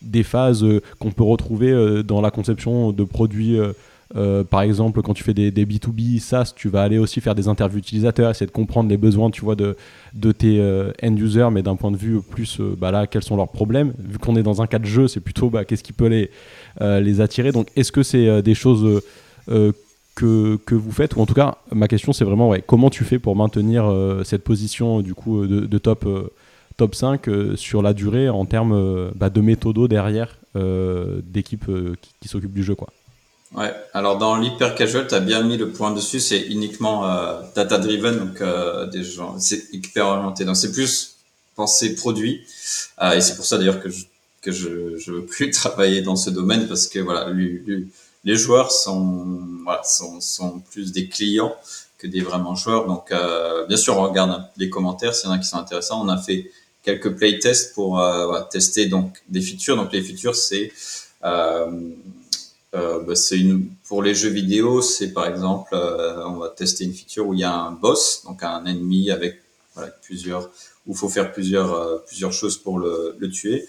[0.00, 0.64] des phases
[0.98, 3.58] qu'on peut retrouver dans la conception de produits
[4.50, 7.48] par exemple, quand tu fais des, des, B2B SaaS, tu vas aller aussi faire des
[7.48, 9.76] interviews utilisateurs, essayer de comprendre les besoins, tu vois, de,
[10.14, 10.60] de tes
[11.02, 13.92] end users, mais d'un point de vue plus, bah là, quels sont leurs problèmes.
[13.98, 16.30] Vu qu'on est dans un cas de jeu, c'est plutôt, bah, qu'est-ce qui peut les,
[16.80, 17.52] euh, les attirer.
[17.52, 19.02] Donc, est-ce que c'est euh, des choses
[19.50, 19.72] euh,
[20.14, 21.16] que, que, vous faites?
[21.16, 23.90] Ou en tout cas ma question c'est vraiment ouais, comment tu fais pour maintenir
[24.24, 26.06] cette position du coup de, top
[26.76, 31.64] top 5 sur la durée en termes bah, de méthodo derrière d'équipe
[32.00, 32.88] qui, qui s'occupe du jeu quoi?
[33.54, 37.02] Ouais, alors dans l'hyper casual, tu as bien mis le point dessus, c'est uniquement
[37.54, 40.44] data driven, donc des gens, c'est hyper orienté.
[40.44, 41.16] Donc c'est plus
[41.54, 42.46] penser produit,
[43.14, 44.04] et c'est pour ça d'ailleurs que je
[44.42, 47.32] que je je veux plus travailler dans ce domaine parce que voilà
[48.24, 51.54] les joueurs sont voilà sont sont plus des clients
[51.98, 52.86] que des vraiment joueurs.
[52.86, 56.04] Donc euh, bien sûr on regarde les commentaires s'il y en a qui sont intéressants.
[56.04, 56.50] On a fait
[56.82, 59.76] quelques playtests pour euh, tester donc des features.
[59.76, 60.72] Donc les features c'est
[61.24, 61.80] euh, euh,
[62.72, 66.94] bah, c'est une pour les jeux vidéo c'est par exemple euh, on va tester une
[66.94, 69.42] feature où il y a un boss donc un ennemi avec
[69.74, 70.50] voilà, plusieurs
[70.86, 73.66] où faut faire plusieurs euh, plusieurs choses pour le, le tuer.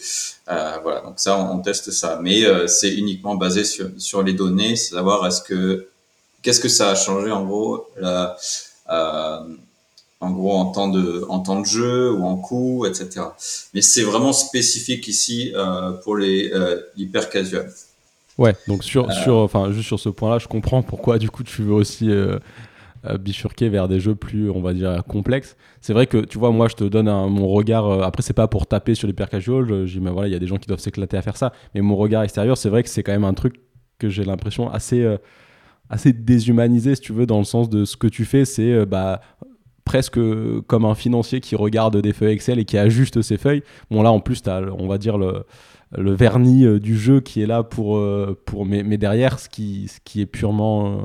[0.50, 4.34] Euh, voilà, donc ça on, teste ça, mais euh, c'est uniquement basé sur sur les
[4.34, 5.88] données, savoir est-ce que
[6.42, 8.36] qu'est-ce que ça a changé en gros la,
[8.89, 9.39] euh,
[10.20, 13.28] en gros en temps de en temps de jeu ou en coût, etc.
[13.74, 16.52] Mais c'est vraiment spécifique ici euh, pour les
[16.98, 17.72] hyper casual.
[18.38, 21.62] Ouais, donc sur sur enfin juste sur ce point-là, je comprends pourquoi du coup tu
[21.62, 22.10] veux aussi
[23.06, 25.58] euh, bifurquer vers des jeux plus, on va dire, complexes.
[25.82, 27.86] C'est vrai que, tu vois, moi, je te donne mon regard.
[27.86, 29.86] Euh, après, c'est pas pour taper sur l'hyper casual.
[29.86, 31.52] Je, voilà, il y a des gens qui doivent s'éclater à faire ça.
[31.76, 33.56] Mais mon regard extérieur, c'est vrai que c'est quand même un truc
[34.00, 35.17] que j'ai l'impression assez, euh,
[35.89, 39.19] assez déshumanisé, si tu veux, dans le sens de ce que tu fais, c'est bah,
[39.84, 40.17] presque
[40.67, 43.63] comme un financier qui regarde des feuilles Excel et qui ajuste ses feuilles.
[43.91, 45.43] Bon, là, en plus, tu as, on va dire, le,
[45.97, 48.01] le vernis du jeu qui est là pour,
[48.45, 51.01] pour mais, derrière, ce qui, ce qui est purement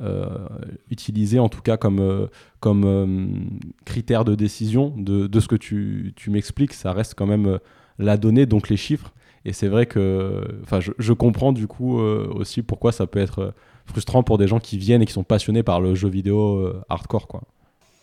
[0.00, 0.48] euh,
[0.90, 2.26] utilisé en tout cas comme, euh,
[2.66, 3.26] euh,
[3.84, 7.60] critère de décision de, ce que tu, m'expliques, ça reste quand même
[7.98, 9.14] la donnée, donc les chiffres.
[9.44, 10.42] Et c'est vrai que
[10.98, 15.02] je, comprends du coup aussi pourquoi ça peut être frustrant pour des gens qui viennent
[15.02, 17.28] et qui sont passionnés par le jeu vidéo hardcore.
[17.28, 17.42] Quoi.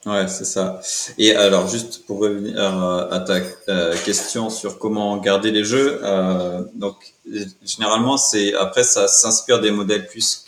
[0.05, 0.81] Ouais, c'est ça.
[1.19, 3.39] Et alors, juste pour revenir à ta
[4.03, 7.13] question sur comment garder les jeux, euh, donc
[7.63, 10.45] généralement, c'est après ça s'inspire des modèles plus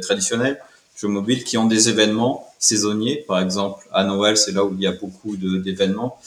[0.00, 0.58] traditionnels
[0.96, 3.24] jeux mobiles qui ont des événements saisonniers.
[3.26, 6.18] Par exemple, à Noël, c'est là où il y a beaucoup d'événements.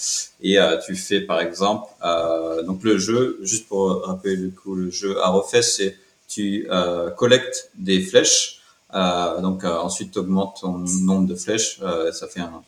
[0.42, 4.76] Et euh, tu fais, par exemple, euh, donc le jeu, juste pour rappeler le coup,
[4.76, 8.57] le jeu à refaire, c'est tu euh, collectes des flèches.
[8.94, 11.80] Euh, donc euh, ensuite, tu augmentes ton nombre de flèches.
[12.14, 12.62] ça fait un,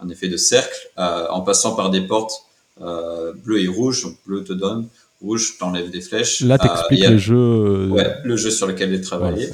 [0.00, 2.44] un, effet de cercle en passant par des portes
[2.80, 4.02] bleues et rouges.
[4.04, 4.88] Donc bleu te donne
[5.24, 6.40] rouge, t'enlèves des flèches.
[6.42, 7.88] Là, t'expliques le jeu.
[7.90, 9.50] Ouais, le jeu sur lequel j'ai travaillé.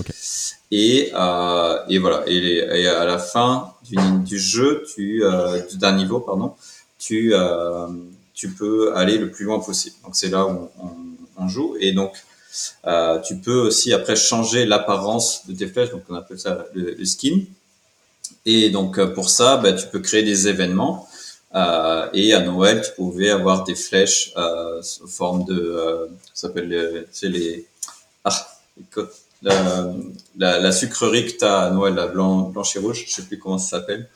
[0.71, 2.23] Et, euh, et voilà.
[2.27, 6.55] Et, et, à la fin du, du jeu, tu euh, d'un niveau, pardon,
[6.99, 7.87] tu euh,
[8.35, 9.97] tu peux aller le plus loin possible.
[10.05, 11.77] Donc c'est là où on, on, joue.
[11.81, 12.13] Et donc
[12.87, 15.91] euh, tu peux aussi après changer l'apparence de tes flèches.
[15.91, 17.41] Donc on appelle ça le, skin.
[18.47, 21.09] Et donc euh, pour ça, bah, tu peux créer des événements.
[21.55, 26.47] Euh, et à Noël, tu pouvais avoir des flèches euh, sous forme de, euh, ça
[26.49, 27.67] s'appelle, c'est les,
[28.25, 28.31] ah,
[29.43, 29.93] la,
[30.39, 33.23] la, la, sucrerie que tu as à Noël, la blanc, blanche et rouge, je sais
[33.23, 34.09] plus comment ça s'appelle.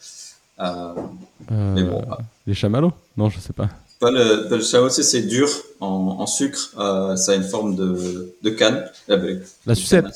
[0.59, 2.05] Mais bon.
[2.09, 2.19] Ah.
[2.47, 2.93] Les chamallows?
[3.17, 3.69] Non, je sais pas.
[4.11, 5.49] Le, le chamallow, c'est dur
[5.81, 6.71] en, en sucre.
[6.79, 8.85] Euh, ça a une forme de, de canne.
[9.67, 10.07] La sucette.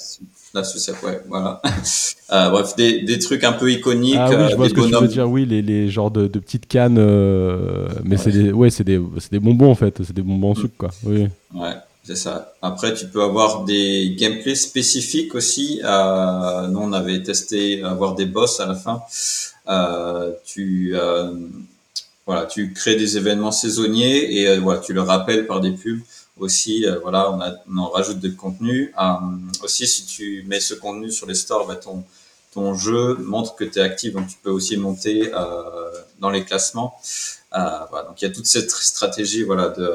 [0.55, 1.61] La sucette, ouais, voilà.
[2.33, 4.17] euh, bref, des, des trucs un peu iconiques.
[4.19, 5.29] Ah oui, je vois ce que tu veux dire.
[5.29, 6.97] Oui, les, les genres de, de petites cannes.
[6.99, 8.23] Euh, mais ouais.
[8.23, 10.03] c'est des, ouais, c'est des, c'est des bonbons en fait.
[10.03, 10.91] C'est des bonbons en sucre, quoi.
[11.05, 11.29] Oui.
[11.55, 11.75] Ouais.
[12.09, 12.55] C'est ça.
[12.63, 15.83] Après, tu peux avoir des gameplays spécifiques aussi.
[15.85, 19.03] Euh, nous, on avait testé avoir des boss à la fin.
[19.69, 21.35] Euh, tu, euh,
[22.29, 26.01] voilà, tu crées des événements saisonniers et euh, voilà, tu le rappelles par des pubs.
[26.37, 28.93] Aussi, euh, voilà, on, a, on en rajoute de contenu.
[29.01, 29.05] Euh,
[29.65, 32.05] aussi, si tu mets ce contenu sur les stores, bah, ton,
[32.53, 35.33] ton jeu montre que tu es actif, donc tu peux aussi monter
[36.19, 37.01] dans les classements.
[37.51, 39.91] voilà, donc il y a toute cette stratégie voilà de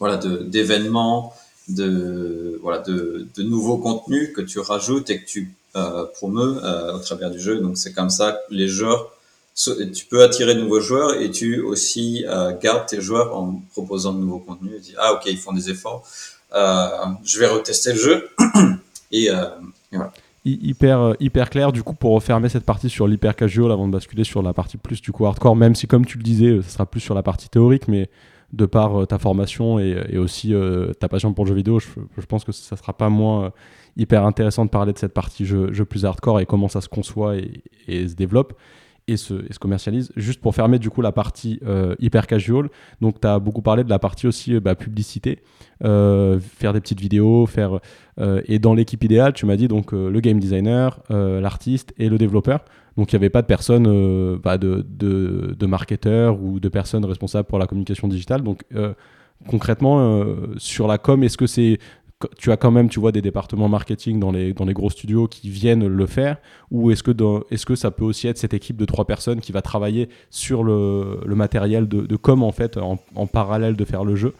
[0.00, 1.32] voilà d'événements,
[1.68, 6.60] de, voilà de, de, nouveaux contenus que tu rajoutes et que tu euh, promeus
[6.92, 7.60] au travers du jeu.
[7.60, 9.12] Donc c'est comme ça que les joueurs
[9.58, 14.12] tu peux attirer de nouveaux joueurs et tu aussi euh, gardes tes joueurs en proposant
[14.12, 14.74] de nouveaux contenus.
[14.76, 16.06] Tu dis, ah ok, ils font des efforts,
[16.54, 16.88] euh,
[17.24, 18.28] je vais retester le jeu.
[19.12, 19.46] et, euh,
[19.90, 20.12] voilà.
[20.44, 24.24] Hyper, hyper clair, du coup, pour refermer cette partie sur l'hyper casual avant de basculer
[24.24, 26.86] sur la partie plus du coup hardcore, même si, comme tu le disais, ça sera
[26.86, 28.08] plus sur la partie théorique, mais
[28.54, 30.54] de par ta formation et, et aussi
[31.00, 33.52] ta passion pour le jeu vidéo, je, pense que ça sera pas moins
[33.98, 37.36] hyper intéressant de parler de cette partie jeu, plus hardcore et comment ça se conçoit
[37.36, 38.54] et, et se développe
[39.08, 40.12] et se, commercialise.
[40.16, 42.68] Juste pour fermer du coup la partie euh, hyper casual,
[43.00, 45.40] donc tu as beaucoup parlé de la partie aussi euh, bah, publicité,
[45.82, 47.80] euh, faire des petites vidéos, faire
[48.46, 52.64] et dans l'équipe idéale, tu m'as dit donc le game designer, l'artiste et le développeur.
[52.96, 57.46] Donc il n'y avait pas de personnes, bah, de, de, marketeurs ou de personnes responsables
[57.46, 58.42] pour la communication digitale.
[58.42, 58.64] Donc
[59.46, 60.24] concrètement,
[60.56, 61.78] sur la com, est-ce que c'est
[62.36, 65.28] tu as quand même, tu vois, des départements marketing dans les, dans les gros studios
[65.28, 66.38] qui viennent le faire
[66.70, 67.12] Ou est-ce que,
[67.52, 70.64] est que ça peut aussi être cette équipe de trois personnes qui va travailler sur
[70.64, 74.34] le, le matériel de, de, com, en fait, en, en, parallèle de faire le jeu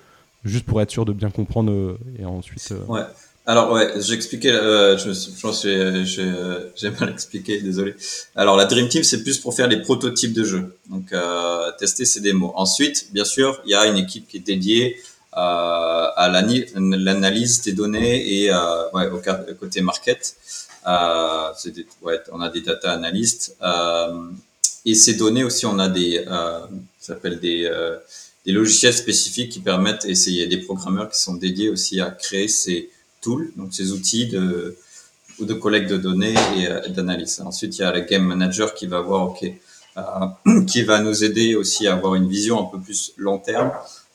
[0.44, 2.68] Juste pour être sûr de bien comprendre euh, et ensuite.
[2.70, 3.02] Euh, ouais.
[3.48, 7.94] Alors ouais, j'expliquais, euh, je, je pense que j'ai mal expliqué, désolé.
[8.36, 12.04] Alors la Dream Team, c'est plus pour faire les prototypes de jeux, donc euh, tester
[12.04, 12.52] ces démos.
[12.56, 17.72] Ensuite, bien sûr, il y a une équipe qui est dédiée euh, à l'analyse des
[17.72, 19.20] données et euh, ouais, au
[19.54, 20.36] côté market.
[20.86, 23.56] Euh, des, ouais, on a des data analystes
[24.84, 26.24] et ces données aussi, on a des,
[27.00, 27.68] s'appelle des
[28.48, 32.48] des logiciels spécifiques qui permettent, et a des programmeurs qui sont dédiés aussi à créer
[32.48, 32.88] ces
[33.20, 34.74] tools, donc ces outils de,
[35.38, 37.42] ou de collecte de données et, d'analyse.
[37.44, 39.44] Ensuite, il y a le game manager qui va voir, OK,
[39.98, 43.70] euh, qui va nous aider aussi à avoir une vision un peu plus long terme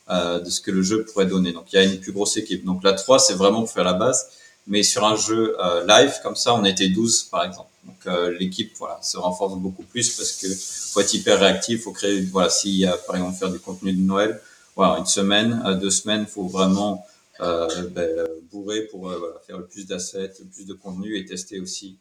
[0.10, 1.54] euh, de ce que le jeu pourrait donner.
[1.54, 2.66] Donc il y a une plus grosse équipe.
[2.66, 4.28] Donc la 3, c'est vraiment pour faire la base.
[4.68, 7.70] Mais sur un jeu euh, live, comme ça, on était 12 par exemple.
[7.86, 11.92] Donc euh, l'équipe voilà, se renforce beaucoup plus parce que faut être hyper réactif, faut
[11.92, 14.42] créer, voilà, a par exemple faire du contenu de Noël,
[14.76, 17.06] voilà, une semaine, deux semaines, faut vraiment
[17.42, 21.60] euh, ben, bourrer pour voilà, faire le plus d'assets, le plus de contenu et tester
[21.60, 21.98] aussi.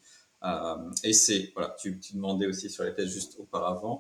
[1.03, 3.99] et c'est, voilà, tu, tu demandais aussi sur les tests juste auparavant.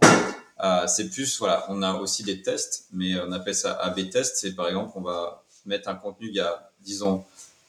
[0.62, 4.37] Euh, c'est plus, voilà, on a aussi des tests, mais on appelle ça A-B test.
[4.37, 7.25] C'est par exemple, on va mettre un contenu, il y a, disons,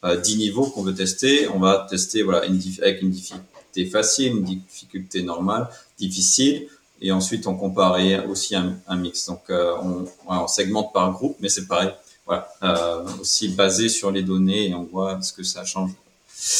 [0.06, 1.48] euh, 10 niveaux qu'on veut tester.
[1.48, 6.68] On va tester, voilà, une avec une difficulté facile, une difficulté normale, difficile.
[7.02, 7.98] Et ensuite, on compare
[8.30, 9.26] aussi un, un mix.
[9.28, 11.90] Donc, euh, on, on, segmente par groupe, mais c'est pareil.
[12.26, 15.92] Voilà, euh, aussi basé sur les données et on voit ce que ça change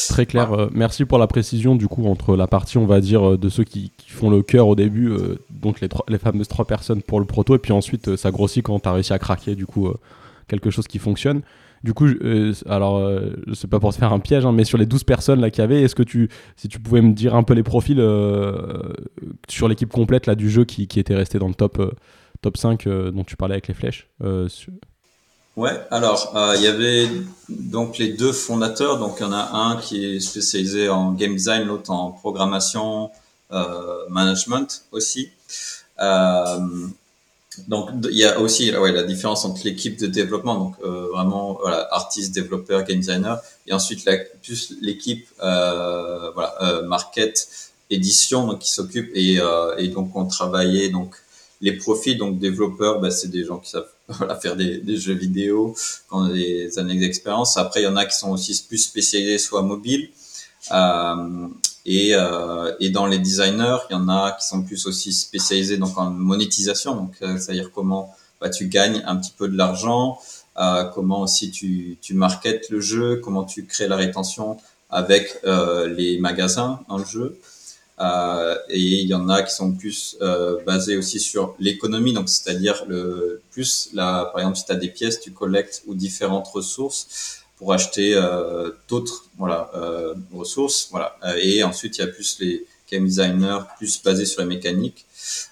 [0.08, 0.52] Très clair.
[0.52, 3.48] Euh, merci pour la précision du coup entre la partie on va dire euh, de
[3.50, 7.20] ceux qui, font le cœur au début, euh, donc les, les fameuses trois personnes pour
[7.20, 9.92] le proto, et puis ensuite ça grossit quand tu as réussi à craquer du coup
[10.48, 11.42] quelque chose qui fonctionne.
[11.82, 12.06] Du coup,
[12.66, 12.98] alors
[13.46, 15.50] je sais pas pour se faire un piège, hein, mais sur les 12 personnes là
[15.50, 17.98] qu'il y avait, est-ce que tu, si tu pouvais me dire un peu les profils
[19.48, 21.94] sur l'équipe complète là du jeu qui, qui était resté dans le top
[22.40, 24.08] top 5 dont tu parlais avec les flèches
[25.56, 27.08] Ouais, alors euh, il y avait
[27.48, 31.36] donc les deux fondateurs, donc il y en a un qui est spécialisé en game
[31.36, 33.10] design, l'autre en programmation,
[33.52, 35.30] euh, management aussi.
[36.00, 36.58] Euh,
[37.68, 41.56] donc il y a aussi ouais, la différence entre l'équipe de développement, donc euh, vraiment
[41.60, 47.48] voilà, artiste, développeur, game designer, et ensuite la, plus l'équipe euh, voilà, market,
[47.90, 49.38] édition, donc qui s'occupe et,
[49.78, 51.14] et donc on travaillait donc
[51.60, 55.14] les profils, donc développeurs, bah, c'est des gens qui savent voilà, faire des, des, jeux
[55.14, 57.56] vidéo, qui ont des années d'expérience.
[57.56, 60.10] Après, il y en a qui sont aussi plus spécialisés, soit mobile.
[60.72, 61.48] Euh,
[61.86, 65.76] et, euh, et dans les designers, il y en a qui sont plus aussi spécialisés
[65.76, 70.18] donc en monétisation, donc euh, c'est-à-dire comment bah, tu gagnes un petit peu de l'argent,
[70.56, 74.56] euh, comment aussi tu, tu marketes le jeu, comment tu crées la rétention
[74.88, 77.38] avec euh, les magasins dans le jeu.
[78.00, 82.28] Euh, et il y en a qui sont plus euh, basés aussi sur l'économie, donc
[82.28, 86.48] c'est-à-dire le plus là, par exemple, si tu as des pièces, tu collectes ou différentes
[86.48, 89.70] ressources pour acheter euh, d'autres voilà
[90.32, 91.16] ressources, voilà.
[91.38, 95.06] Et ensuite il y a plus les game designers plus basés sur la mécanique.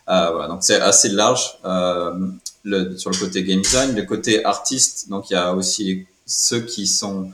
[0.07, 5.09] voilà, donc c'est assez large sur le côté game design, le côté artiste.
[5.09, 7.31] Donc il y a aussi ceux qui sont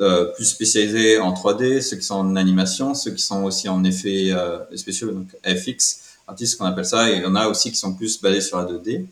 [0.00, 3.84] euh, plus spécialisés en 3D, ceux qui sont en animation, ceux qui sont aussi en
[3.84, 7.70] effets euh, spéciaux, donc FX, artistes qu'on appelle ça, et il y en a aussi
[7.70, 9.06] qui sont plus basés sur la 2D.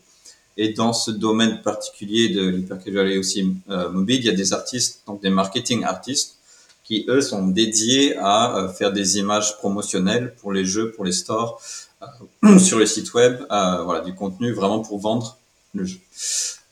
[0.57, 4.53] Et dans ce domaine particulier de l'hypercasual et aussi euh, mobile, il y a des
[4.53, 6.37] artistes, donc des marketing artistes,
[6.83, 11.63] qui eux sont dédiés à faire des images promotionnelles pour les jeux, pour les stores,
[12.59, 15.39] sur le site web, voilà, du contenu vraiment pour vendre
[15.75, 16.01] le jeu.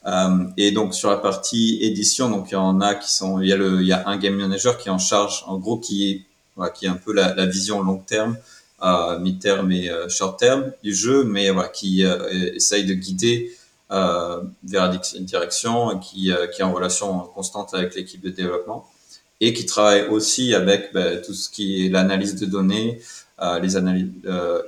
[0.06, 3.48] Euh, et donc sur la partie édition, donc il y en a qui sont, il
[3.48, 6.10] y a le, il y a un game manager qui en charge, en gros, qui
[6.10, 6.22] est,
[6.56, 8.36] voilà, qui est un peu la, la vision long terme,
[8.82, 13.54] euh, mi-terme et euh, short terme du jeu, mais voilà, qui euh, essaye de guider
[13.90, 18.88] vers la direction, qui, qui est en relation constante avec l'équipe de développement
[19.40, 23.00] et qui travaille aussi avec ben, tout ce qui est l'analyse de données,
[23.60, 24.12] les analyses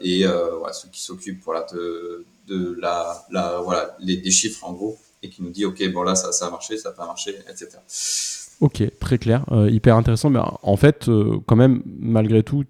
[0.00, 4.72] et voilà, ceux qui s'occupent voilà de de la, la voilà les, des chiffres en
[4.72, 7.34] gros et qui nous dit ok bon là ça, a marché, ça n'a pas marché,
[7.48, 7.78] etc.
[8.62, 10.30] Ok, très clair, euh, hyper intéressant.
[10.30, 12.64] Mais en fait, euh, quand même, malgré tout,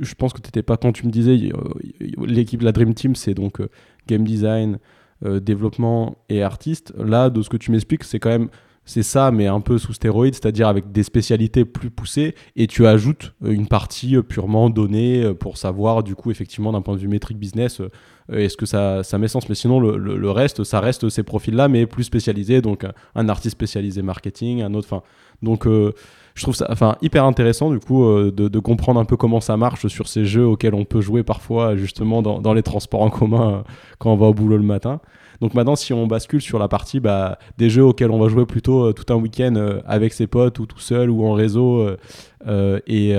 [0.00, 3.14] je pense que tu n'étais pas quand tu me disais euh, l'équipe la Dream Team,
[3.14, 3.60] c'est donc
[4.08, 4.78] game design,
[5.24, 6.92] développement et artiste.
[6.98, 8.48] Là, de ce que tu m'expliques, c'est quand même
[8.84, 12.86] c'est ça, mais un peu sous stéroïdes, c'est-à-dire avec des spécialités plus poussées, et tu
[12.86, 17.38] ajoutes une partie purement donnée pour savoir, du coup, effectivement, d'un point de vue métrique
[17.38, 17.80] business,
[18.30, 21.22] euh, est-ce que ça, ça met sens Mais sinon, le, le, reste, ça reste ces
[21.22, 22.60] profils-là, mais plus spécialisés.
[22.60, 24.88] Donc, un, artiste spécialisé marketing, un autre.
[24.88, 25.02] Fin,
[25.42, 25.92] donc, euh,
[26.34, 29.40] je trouve ça enfin, hyper intéressant, du coup, euh, de, de, comprendre un peu comment
[29.40, 33.02] ça marche sur ces jeux auxquels on peut jouer parfois, justement, dans, dans les transports
[33.02, 33.64] en commun
[33.98, 35.00] quand on va au boulot le matin.
[35.42, 38.46] Donc maintenant, si on bascule sur la partie bah, des jeux auxquels on va jouer
[38.46, 41.86] plutôt tout un week-end avec ses potes ou tout seul ou en réseau,
[42.86, 43.14] et,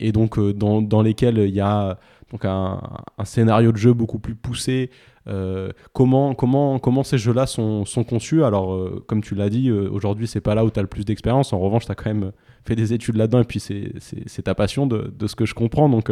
[0.00, 1.98] et, donc dans, lesquels il y a
[2.30, 2.80] donc un,
[3.24, 4.90] scénario de jeu beaucoup plus poussé.
[5.28, 8.44] Euh, comment, comment, comment ces jeux-là sont, conçus?
[8.44, 10.88] Alors, euh, comme tu l'as dit, euh, aujourd'hui, c'est pas là où tu as le
[10.88, 11.52] plus d'expérience.
[11.52, 12.32] En revanche, tu as quand même
[12.66, 15.88] fait des études là-dedans et puis c'est ta passion de, ce que je comprends.
[15.88, 16.10] Donc,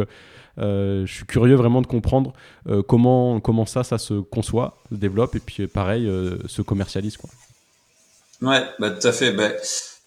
[0.57, 2.33] je suis curieux vraiment de comprendre
[2.87, 6.11] comment, comment ça, ça se conçoit, se développe et puis pareil,
[6.47, 7.17] se commercialise.
[7.17, 7.29] Quoi.
[8.41, 9.31] Ouais, bah, tout à fait.
[9.31, 9.49] Bah,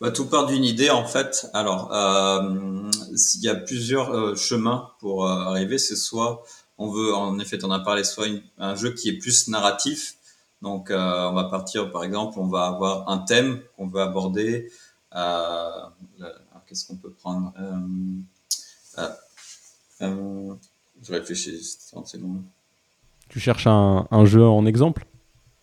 [0.00, 1.46] bah, tout part d'une idée en fait.
[1.52, 5.78] Alors, euh, il y a plusieurs euh, chemins pour euh, arriver.
[5.78, 6.42] C'est soit
[6.78, 8.26] on veut, en effet, on a parlé, soit
[8.58, 10.14] un jeu qui est plus narratif.
[10.62, 14.70] Donc, euh, on va partir, par exemple, on va avoir un thème qu'on veut aborder.
[15.12, 17.52] Qu'est-ce qu'on peut prendre
[20.00, 21.78] Je réfléchis.
[23.28, 25.06] Tu cherches un, un jeu en exemple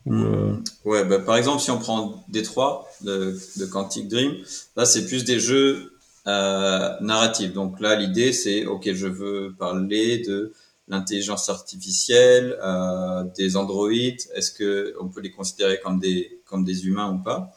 [0.10, 0.56] euh,
[0.86, 4.36] ouais, bah, par exemple, si on prend Détroit de, de Quantic Dream,
[4.76, 5.94] là, c'est plus des jeux
[6.28, 7.54] euh, narratifs.
[7.54, 10.54] Donc là, l'idée, c'est, OK, je veux parler de
[10.88, 14.22] l'intelligence artificielle, euh, des androïdes.
[14.36, 17.57] Est-ce que on peut les considérer comme des, comme des humains ou pas?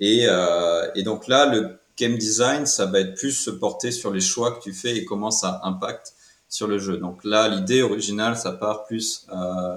[0.00, 4.10] Et, euh, et donc là, le game design, ça va être plus se porter sur
[4.10, 6.14] les choix que tu fais et comment ça impacte
[6.48, 6.96] sur le jeu.
[6.96, 9.26] Donc là, l'idée originale, ça part plus...
[9.32, 9.76] Euh,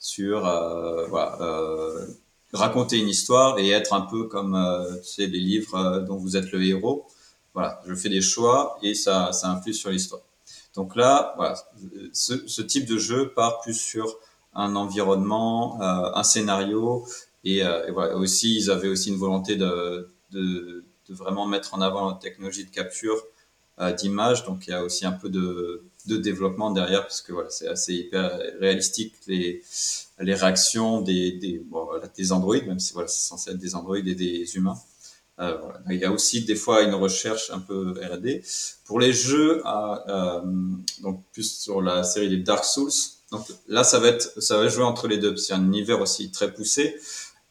[0.00, 2.06] sur euh, voilà, euh,
[2.52, 6.36] raconter une histoire et être un peu comme euh, tu sais, les livres dont vous
[6.36, 7.06] êtes le héros.
[7.54, 10.22] Voilà, je fais des choix et ça, ça influe sur l'histoire.
[10.74, 11.54] Donc là, voilà,
[12.12, 14.18] ce, ce, type de jeu part plus sur
[14.54, 17.06] un environnement, euh, un scénario,
[17.44, 18.16] et, euh, et, voilà.
[18.16, 22.64] Aussi, ils avaient aussi une volonté de, de, de vraiment mettre en avant la technologie
[22.64, 23.22] de capture
[23.80, 24.44] euh, d'image.
[24.44, 27.68] Donc il y a aussi un peu de, de développement derrière parce que voilà c'est
[27.68, 29.62] assez hyper réalistique les
[30.18, 33.74] les réactions des des, bon, voilà, des androïdes même si voilà c'est censé être des
[33.74, 34.78] androïdes et des humains
[35.40, 35.80] euh, voilà.
[35.90, 38.42] il y a aussi des fois une recherche un peu R&D
[38.84, 40.40] pour les jeux à, euh,
[41.02, 42.90] donc plus sur la série des Dark Souls
[43.30, 46.30] donc là ça va être ça va jouer entre les deux c'est un univers aussi
[46.30, 46.96] très poussé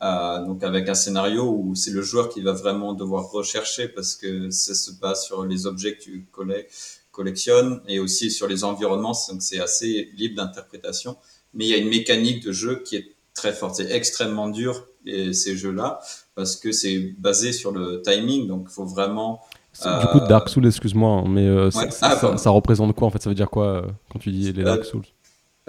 [0.02, 4.16] euh, donc avec un scénario où c'est le joueur qui va vraiment devoir rechercher parce
[4.16, 8.64] que ça se base sur les objets que tu collectes collectionne et aussi sur les
[8.64, 11.18] environnements, donc c'est assez libre d'interprétation.
[11.54, 13.76] Mais il y a une mécanique de jeu qui est très forte.
[13.76, 16.00] C'est extrêmement dur et ces jeux-là
[16.36, 19.42] parce que c'est basé sur le timing, donc il faut vraiment.
[19.84, 21.70] Du coup, Dark Souls, excuse-moi, mais euh,
[22.02, 23.22] ah, ça, représente quoi en fait?
[23.22, 23.82] Ça veut dire quoi euh,
[24.12, 25.06] quand tu dis les Dark Souls?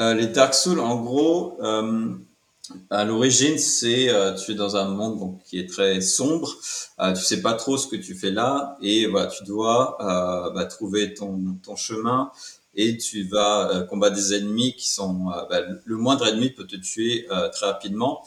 [0.01, 1.59] euh, Les Dark Souls, en gros,
[2.90, 6.54] à l'origine, c'est euh, tu es dans un monde donc, qui est très sombre,
[7.00, 10.50] euh, tu sais pas trop ce que tu fais là et voilà, tu dois euh,
[10.50, 12.30] bah, trouver ton, ton chemin
[12.74, 16.66] et tu vas euh, combattre des ennemis qui sont euh, bah, le moindre ennemi peut
[16.66, 18.24] te tuer très rapidement.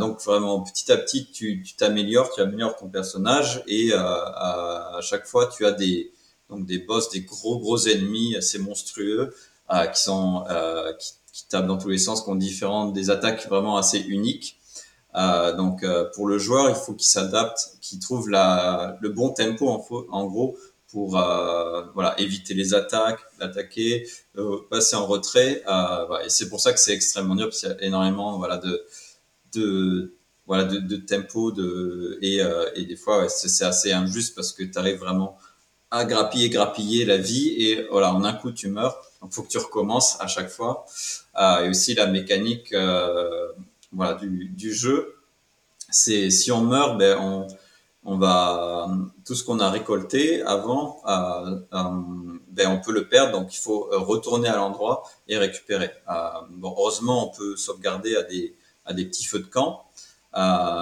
[0.00, 5.26] donc vraiment petit à petit tu t'améliores, tu, améliores ton personnage et à, à, chaque
[5.26, 6.12] fois tu as des
[6.48, 9.34] donc des boss, des gros gros ennemis assez monstrueux
[9.92, 10.44] qui sont
[10.98, 11.12] qui
[11.48, 14.58] tapent dans tous les sens, qui ont des attaques vraiment assez uniques.
[15.14, 19.30] Euh, donc euh, pour le joueur, il faut qu'il s'adapte, qu'il trouve la, le bon
[19.30, 19.68] tempo
[20.10, 20.56] en, gros
[20.90, 25.62] pour euh, voilà éviter les attaques, l'attaquer, euh, passer en retrait.
[25.66, 26.26] Euh, voilà.
[26.26, 28.84] Et c'est pour ça que c'est extrêmement dur parce qu'il y a énormément voilà de
[29.54, 30.14] de
[30.46, 32.40] voilà, de, tempo, de, et,
[32.74, 35.36] et des fois, c'est assez injuste parce que tu arrives vraiment
[35.90, 38.98] à grappiller, grappiller la vie et voilà, en un coup, tu meurs.
[39.20, 40.86] Donc, faut que tu recommences à chaque fois.
[41.38, 42.74] et aussi la mécanique,
[43.92, 45.16] voilà, du, du jeu.
[45.90, 47.46] C'est si on meurt, ben on
[48.08, 48.88] on va
[49.26, 51.82] tout ce qu'on a récolté avant, euh, euh,
[52.48, 55.90] ben on peut le perdre, donc il faut euh, retourner à l'endroit et récupérer.
[56.50, 58.54] bon, heureusement, on peut sauvegarder à des
[58.86, 59.84] à des petits feux de camp,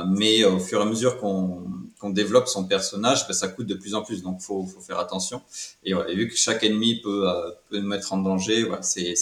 [0.07, 1.64] mais au fur et à mesure qu'on
[2.01, 4.99] qu'on développe son personnage, ben, ça coûte de plus en plus, donc faut faut faire
[4.99, 5.42] attention.
[5.84, 7.26] Et, vu que chaque ennemi peut
[7.68, 9.14] peut nous mettre en danger, voilà, c'est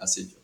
[0.00, 0.38] assez dur.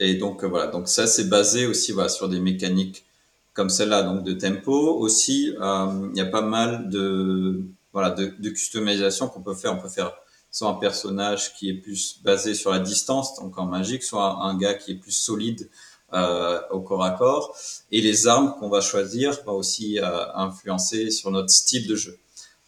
[0.00, 3.04] et donc voilà, donc ça c'est basé aussi sur des mécaniques
[3.52, 4.96] comme celle-là, donc de tempo.
[4.98, 9.74] Aussi, euh, il y a pas mal de voilà de, de customisation qu'on peut faire.
[9.74, 10.12] On peut faire
[10.50, 14.56] soit un personnage qui est plus basé sur la distance, donc en magique, soit un
[14.56, 15.68] gars qui est plus solide
[16.12, 17.56] euh, au corps à corps.
[17.90, 22.18] Et les armes qu'on va choisir va aussi euh, influencer sur notre style de jeu.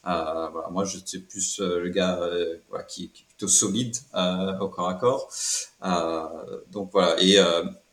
[0.06, 3.48] Euh, voilà, moi, je suis plus euh, le gars euh, voilà, qui, qui, est plutôt
[3.48, 3.96] solide
[4.60, 5.30] au corps à corps.
[6.72, 7.38] donc voilà, et,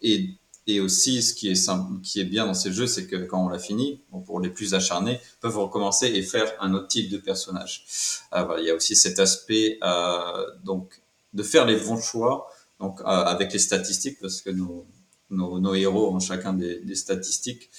[0.01, 0.39] et
[0.69, 3.43] et aussi, ce qui est, simple, qui est bien dans ces jeux, c'est que quand
[3.43, 7.09] on l'a fini, bon, pour les plus acharnés, peuvent recommencer et faire un autre type
[7.09, 7.85] de personnage.
[8.33, 11.01] Euh, voilà, il y a aussi cet aspect euh, donc
[11.33, 14.85] de faire les bons choix, donc euh, avec les statistiques, parce que nos,
[15.29, 17.69] nos, héros ont chacun des, statistiques.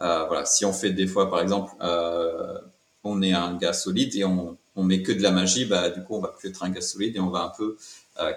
[0.00, 2.58] Euh, voilà, si on fait des fois, par exemple, euh,
[3.04, 6.02] on est un gars solide et on, on met que de la magie, bah du
[6.02, 7.76] coup on va plus être un gars solide et on va un peu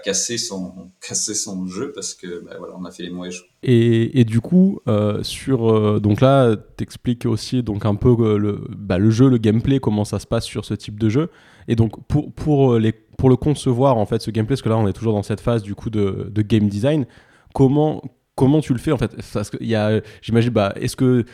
[0.04, 3.48] casser son casser son jeu parce que bah, voilà on a fait les mauvais choix.
[3.62, 8.38] Et, et du coup euh, sur euh, donc là t'expliques aussi donc un peu euh,
[8.38, 11.30] le bah, le jeu le gameplay comment ça se passe sur ce type de jeu
[11.68, 14.78] et donc pour pour les pour le concevoir en fait ce gameplay parce que là
[14.78, 17.06] on est toujours dans cette phase du coup de game design
[17.54, 18.02] comment
[18.40, 19.12] comment tu le fais en fait?
[19.34, 21.26] Parce y a j'imagine bah est-ce que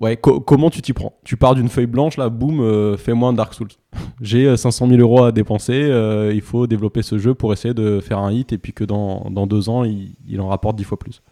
[0.00, 1.16] Ouais, comment tu t'y prends?
[1.22, 3.68] Tu pars d'une feuille blanche, là, boum, euh, fais-moi un Dark Souls.
[4.20, 7.74] J'ai 500 euh, 000 euros à dépenser, euh, il faut développer ce jeu pour essayer
[7.74, 10.82] de faire un hit et puis que dans, dans deux ans, il, en rapporte dix
[10.82, 11.22] fois plus.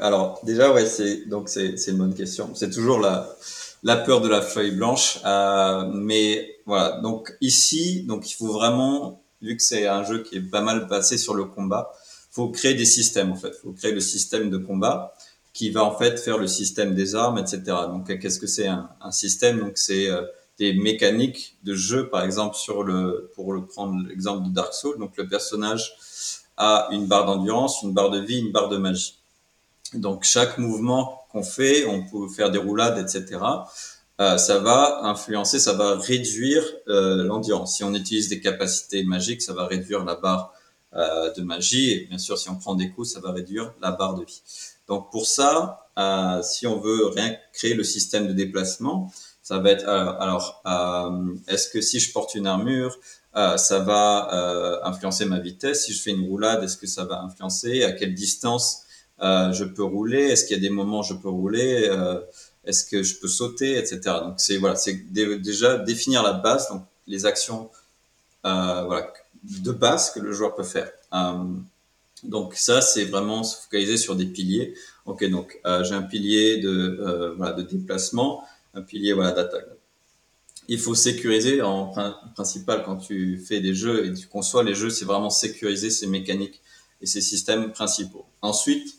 [0.00, 2.50] Alors déjà, ouais, c'est une bonne question.
[2.54, 3.28] C'est toujours la,
[3.82, 5.18] la peur de la feuille blanche,
[5.92, 7.00] mais voilà.
[7.00, 10.86] Donc ici, donc il faut vraiment, vu que c'est un jeu qui est pas mal
[10.86, 11.90] passé sur le combat,
[12.30, 13.52] faut créer des systèmes en fait.
[13.52, 15.14] Faut créer le système de combat
[15.52, 17.62] qui va en fait faire le système des armes, etc.
[17.88, 19.58] Donc, qu'est-ce que c'est un, système?
[19.58, 20.22] Donc, c'est euh,
[20.58, 24.98] des mécaniques de jeu, par exemple, sur le, pour le prendre l'exemple de Dark Souls.
[24.98, 25.96] Donc, le personnage
[26.56, 29.18] a une barre d'endurance, une barre de vie, une barre de magie.
[29.94, 33.40] Donc, chaque mouvement qu'on fait, on peut faire des roulades, etc.
[34.20, 37.76] Euh, ça va influencer, ça va réduire euh, l'endurance.
[37.76, 40.52] Si on utilise des capacités magiques, ça va réduire la barre
[40.94, 41.92] euh, de magie.
[41.92, 44.42] Et bien sûr, si on prend des coups, ça va réduire la barre de vie.
[44.88, 49.12] Donc pour ça, euh, si on veut rien créer le système de déplacement,
[49.42, 52.96] ça va être euh, alors euh, est-ce que si je porte une armure,
[53.36, 55.84] euh, ça va euh, influencer ma vitesse?
[55.84, 57.84] Si je fais une roulade, est-ce que ça va influencer?
[57.84, 58.82] À quelle distance
[59.20, 60.22] je peux rouler?
[60.22, 61.88] Est-ce qu'il y a des moments où je peux rouler?
[62.64, 64.00] Est-ce que je peux sauter, etc.
[64.24, 67.70] Donc c'est voilà, c'est déjà définir la base, donc les actions
[68.42, 69.12] voilà
[69.42, 70.90] de base que le joueur peut faire.
[72.22, 74.74] Donc ça, c'est vraiment se focaliser sur des piliers.
[75.06, 79.66] Ok, donc euh, j'ai un pilier de, euh, voilà, de déplacement, un pilier voilà, d'attaque.
[80.68, 81.92] Il faut sécuriser en
[82.34, 86.06] principal quand tu fais des jeux et tu conçois les jeux, c'est vraiment sécuriser ces
[86.06, 86.60] mécaniques
[87.00, 88.24] et ces systèmes principaux.
[88.40, 88.94] Ensuite,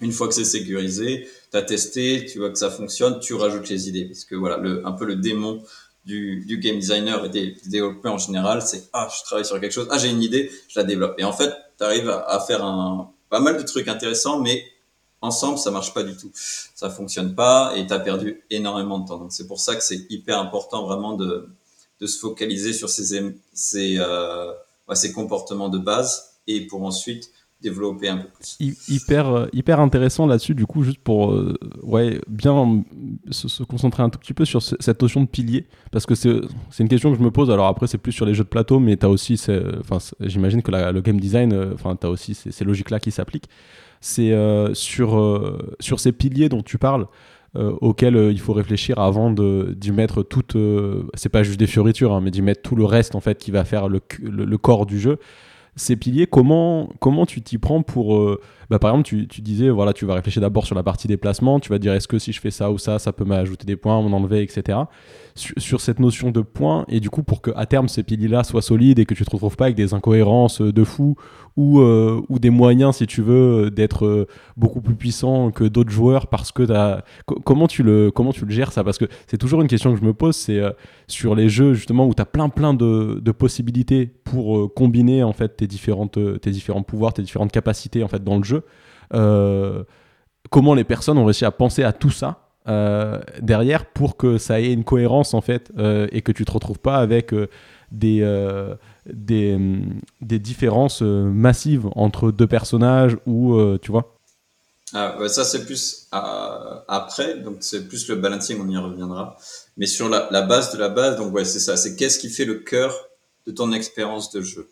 [0.00, 3.68] une fois que c'est sécurisé, tu as testé, tu vois que ça fonctionne, tu rajoutes
[3.68, 4.06] les idées.
[4.06, 5.62] Parce que voilà, le, un peu le démon
[6.08, 9.72] du, du game designer et des développeurs en général, c'est ah, je travaille sur quelque
[9.72, 11.14] chose, ah, j'ai une idée, je la développe.
[11.18, 14.64] Et en fait, tu arrives à, faire un, pas mal de trucs intéressants, mais
[15.20, 16.30] ensemble, ça marche pas du tout.
[16.34, 19.18] Ça fonctionne pas et tu as perdu énormément de temps.
[19.18, 21.46] Donc, c'est pour ça que c'est hyper important vraiment de,
[22.00, 24.52] de se focaliser sur ces, ces, euh,
[24.94, 27.30] ces comportements de base et pour ensuite
[27.60, 28.56] développer un peu plus.
[28.88, 32.84] Hyper, euh, hyper intéressant là-dessus, du coup, juste pour euh, ouais, bien
[33.30, 36.38] se, concentrer un tout petit peu sur cette notion de pilier, parce que c'est
[36.78, 37.50] une question que je me pose.
[37.50, 39.40] Alors après, c'est plus sur les jeux de plateau, mais as aussi,
[40.20, 43.48] j'imagine que le game design, euh, enfin, tu as aussi ces, logiques-là qui s'appliquent.
[44.00, 44.32] C'est
[44.74, 47.08] sur, sur ces piliers dont tu parles.
[47.56, 50.56] auxquels il faut réfléchir avant d'y mettre toute
[51.14, 53.50] c'est pas juste des fioritures hein, mais d'y mettre tout le reste en fait qui
[53.50, 55.18] va faire le, le corps du jeu
[55.78, 58.40] ces piliers, comment, comment tu t'y prends pour, euh,
[58.70, 61.58] bah, par exemple, tu, tu, disais, voilà, tu vas réfléchir d'abord sur la partie déplacement,
[61.58, 63.76] tu vas dire est-ce que si je fais ça ou ça, ça peut m'ajouter des
[63.76, 64.78] points, m'en enlever, etc.
[65.34, 68.60] Sur, cette notion de points, et du coup, pour que à terme ces piliers-là soient
[68.60, 71.16] solides et que tu te retrouves pas avec des incohérences de fou
[71.56, 75.90] ou, euh, ou des moyens, si tu veux, d'être euh, beaucoup plus puissant que d'autres
[75.90, 77.04] joueurs parce que as...
[77.44, 78.84] comment, tu le, comment tu le gères ça?
[78.84, 80.70] Parce que c'est toujours une question que je me pose, c'est euh,
[81.06, 85.32] sur les jeux justement où tu as plein plein de, de possibilités pour combiner en
[85.32, 88.57] fait tes, différentes, tes différents pouvoirs, tes différentes capacités en fait dans le jeu.
[90.50, 92.44] Comment les personnes ont réussi à penser à tout ça
[93.40, 95.72] derrière pour que ça ait une cohérence en fait
[96.12, 97.34] et que tu te retrouves pas avec
[97.90, 99.58] des, des,
[100.20, 104.18] des, différences massives entre deux personnages ou tu vois.
[104.94, 109.36] Ah, ça c'est plus après donc c'est plus le balancing on y reviendra.
[109.76, 112.30] Mais sur la, la base de la base donc ouais c'est ça c'est qu'est-ce qui
[112.30, 112.94] fait le cœur
[113.46, 114.68] de ton expérience de jeu?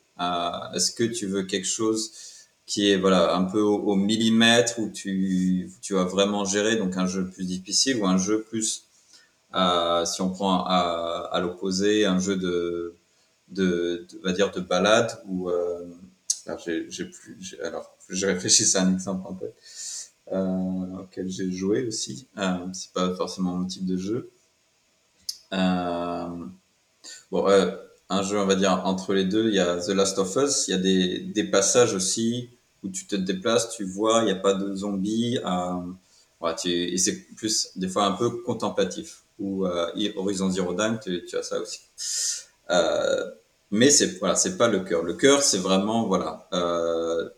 [0.74, 2.11] Est-ce que tu veux quelque chose
[2.66, 7.06] qui est voilà un peu au, millimètre où tu tu vas vraiment gérer donc un
[7.06, 8.84] jeu plus difficile ou un jeu plus
[9.54, 12.94] euh, si on prend à, à l'opposé un jeu de
[13.48, 15.86] de, va dire de balade ou euh,
[16.46, 19.50] alors j'ai plus alors je réfléchis à un exemple un peu
[20.32, 24.30] euh, auquel j'ai joué aussi euh, c'est pas forcément mon type de jeu
[25.52, 26.46] euh,
[27.30, 27.46] bon
[28.09, 30.68] un jeu on va dire entre les deux il y a The Last of Us
[30.68, 32.50] il y a des, des passages aussi
[32.82, 35.38] où tu te déplaces, tu vois, il n'y a pas de zombies.
[35.44, 39.22] Euh, tu, et c'est plus des fois un peu contemplatif.
[39.38, 41.80] Ou euh, Horizon Zero Dawn, tu, tu, as ça aussi.
[42.70, 43.30] Euh,
[43.70, 45.02] mais c'est voilà, c'est pas le cœur.
[45.02, 47.28] Le cœur, c'est vraiment voilà euh,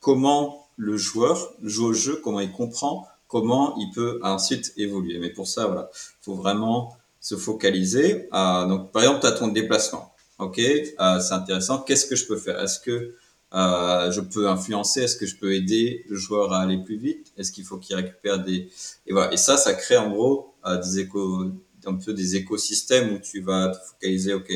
[0.00, 5.18] comment le joueur joue au jeu, comment il comprend, comment il peut ensuite évoluer.
[5.18, 5.90] Mais pour ça, voilà,
[6.20, 8.28] faut vraiment se focaliser.
[8.32, 10.12] Euh, donc, par exemple, tu as ton déplacement.
[10.38, 11.80] Ok, euh, c'est intéressant.
[11.80, 12.58] Qu'est-ce que je peux faire?
[12.60, 13.14] Est-ce que
[13.52, 15.02] euh, je peux influencer?
[15.02, 17.32] Est-ce que je peux aider le joueur à aller plus vite?
[17.36, 18.70] Est-ce qu'il faut qu'il récupère des
[19.06, 21.44] et voilà et ça ça crée en gros euh, des éco
[21.84, 24.52] un peu des écosystèmes où tu vas te focaliser ok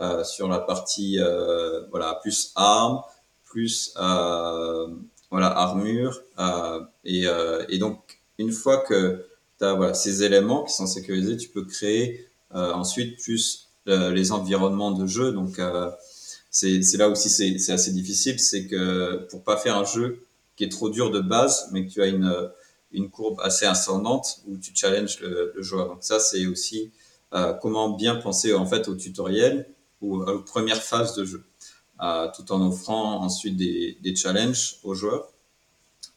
[0.00, 3.02] euh, sur la partie euh, voilà plus armes
[3.44, 6.20] plus voilà armure
[7.04, 7.26] et,
[7.68, 9.24] et donc une fois que
[9.62, 15.32] voilà, ces éléments qui sont sécurisés tu peux créer ensuite plus les environnements de jeu
[15.32, 15.60] donc
[16.50, 20.68] c'est là aussi c'est assez difficile, c'est que pour pas faire un jeu qui est
[20.68, 22.50] trop dur de base, mais que tu as une,
[22.92, 25.88] une courbe assez ascendante où tu challenges le, joueur.
[25.88, 26.92] Donc ça, c'est aussi
[27.32, 29.66] euh, comment bien penser en fait au tutoriel
[30.00, 31.44] ou aux premières phases de jeu,
[32.02, 35.28] euh, tout en offrant ensuite des, des challenges aux joueurs.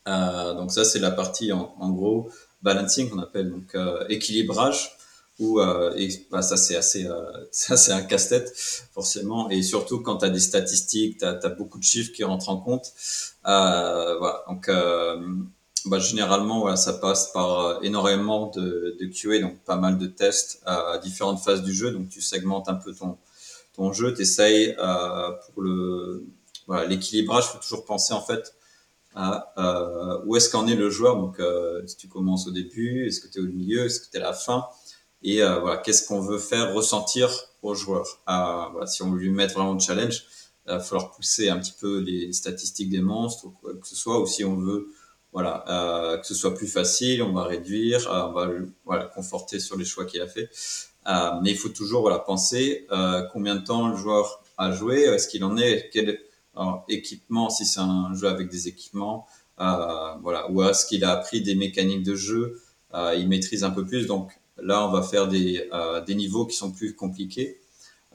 [0.07, 2.29] Euh, donc ça, c'est la partie en, gros
[2.65, 4.97] balancing qu'on appelle donc euh, équilibrage
[5.39, 8.51] où euh, et, bah, ça c'est assez euh, ça c'est un casse-tête
[8.93, 9.49] forcément.
[9.49, 12.57] Et surtout quand tu as des statistiques tu as, beaucoup de chiffres qui rentrent en
[12.57, 12.93] compte
[13.47, 14.69] euh, donc
[15.85, 20.61] bah, généralement voilà, ça passe par énormément de, de QA donc pas mal de tests
[20.65, 21.91] à différentes phases du jeu.
[21.91, 23.17] Donc tu segmentes un peu ton
[23.75, 26.25] ton jeu tu essayes pour le
[26.65, 27.45] voilà l'équilibrage.
[27.45, 28.55] Faut toujours penser en fait
[29.15, 31.39] à où est-ce qu'en est le joueur donc
[31.87, 34.19] si tu commences au début est-ce que tu es au milieu est-ce que tu es
[34.19, 34.65] à la fin?
[35.25, 37.31] Et euh, voilà, qu'est-ce qu'on veut faire ressentir
[37.63, 38.21] aux joueurs.
[38.29, 40.23] Euh, voilà, si on veut lui mettre vraiment de challenge,
[40.67, 44.19] il va falloir pousser un petit peu les statistiques des monstres ou que ce soit,
[44.21, 44.89] ou si on veut
[45.33, 48.49] voilà, euh, que ce soit plus facile, on va réduire, euh, on va
[48.85, 50.49] voilà, conforter sur les choix qu'il a fait.
[51.07, 55.01] Euh, mais il faut toujours voilà, penser euh, combien de temps le joueur a joué,
[55.01, 56.19] est-ce qu'il en est, quel
[56.55, 59.27] alors, équipement, si c'est un jeu avec des équipements,
[59.57, 62.61] voilà, ou est-ce qu'il a appris des mécaniques de jeu,
[62.93, 64.07] il maîtrise un peu plus.
[64.07, 67.59] Donc Là, on va faire des, euh, des niveaux qui sont plus compliqués.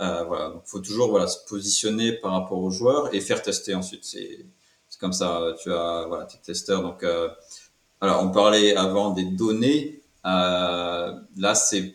[0.01, 3.75] Euh, voilà, donc faut toujours voilà se positionner par rapport aux joueurs et faire tester
[3.75, 4.05] ensuite.
[4.05, 4.47] C'est
[4.99, 6.83] comme ça, tu as voilà tes testeurs.
[6.83, 7.29] Donc euh,
[8.01, 10.01] alors on parlait avant des données.
[10.25, 11.95] Euh, là, c'est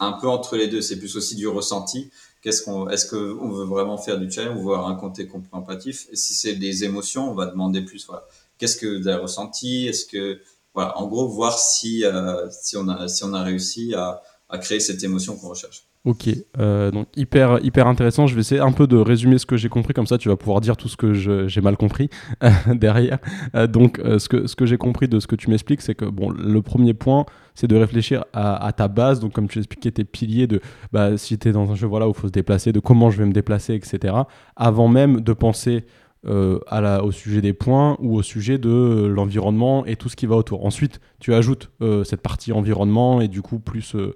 [0.00, 0.80] un peu entre les deux.
[0.80, 2.10] C'est plus aussi du ressenti.
[2.42, 6.16] Qu'est-ce qu'on, est-ce que on veut vraiment faire du challenge ou voir un contemplatif Et
[6.16, 8.06] si c'est des émotions, on va demander plus.
[8.06, 8.24] Voilà,
[8.58, 9.88] qu'est-ce que vous avez ressenti?
[9.88, 10.40] Est-ce que
[10.74, 14.58] voilà, en gros, voir si, euh, si, on, a, si on a réussi à, à
[14.58, 15.84] créer cette émotion qu'on recherche.
[16.04, 16.28] Ok,
[16.58, 18.26] euh, donc hyper, hyper intéressant.
[18.26, 20.36] Je vais essayer un peu de résumer ce que j'ai compris, comme ça tu vas
[20.36, 22.08] pouvoir dire tout ce que j'ai mal compris
[22.74, 23.18] derrière.
[23.54, 25.94] Euh, donc euh, ce que, ce que j'ai compris de ce que tu m'expliques, c'est
[25.94, 29.58] que bon, le premier point, c'est de réfléchir à, à, ta base, donc comme tu
[29.58, 32.28] expliquais tes piliers de bah, si tu es dans un jeu voilà, où il faut
[32.28, 34.14] se déplacer, de comment je vais me déplacer, etc.
[34.56, 35.84] Avant même de penser
[36.26, 36.58] euh,
[37.00, 40.66] au sujet des points ou au sujet de l'environnement et tout ce qui va autour.
[40.66, 44.14] Ensuite, tu ajoutes euh, cette partie environnement et du coup plus, euh,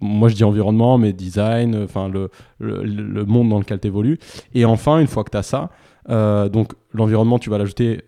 [0.00, 4.18] moi je dis environnement, mais design, enfin le, le, le, monde dans lequel tu évolues.
[4.54, 5.70] Et enfin, une fois que tu as ça,
[6.06, 8.02] donc l'environnement, tu vas l'ajouter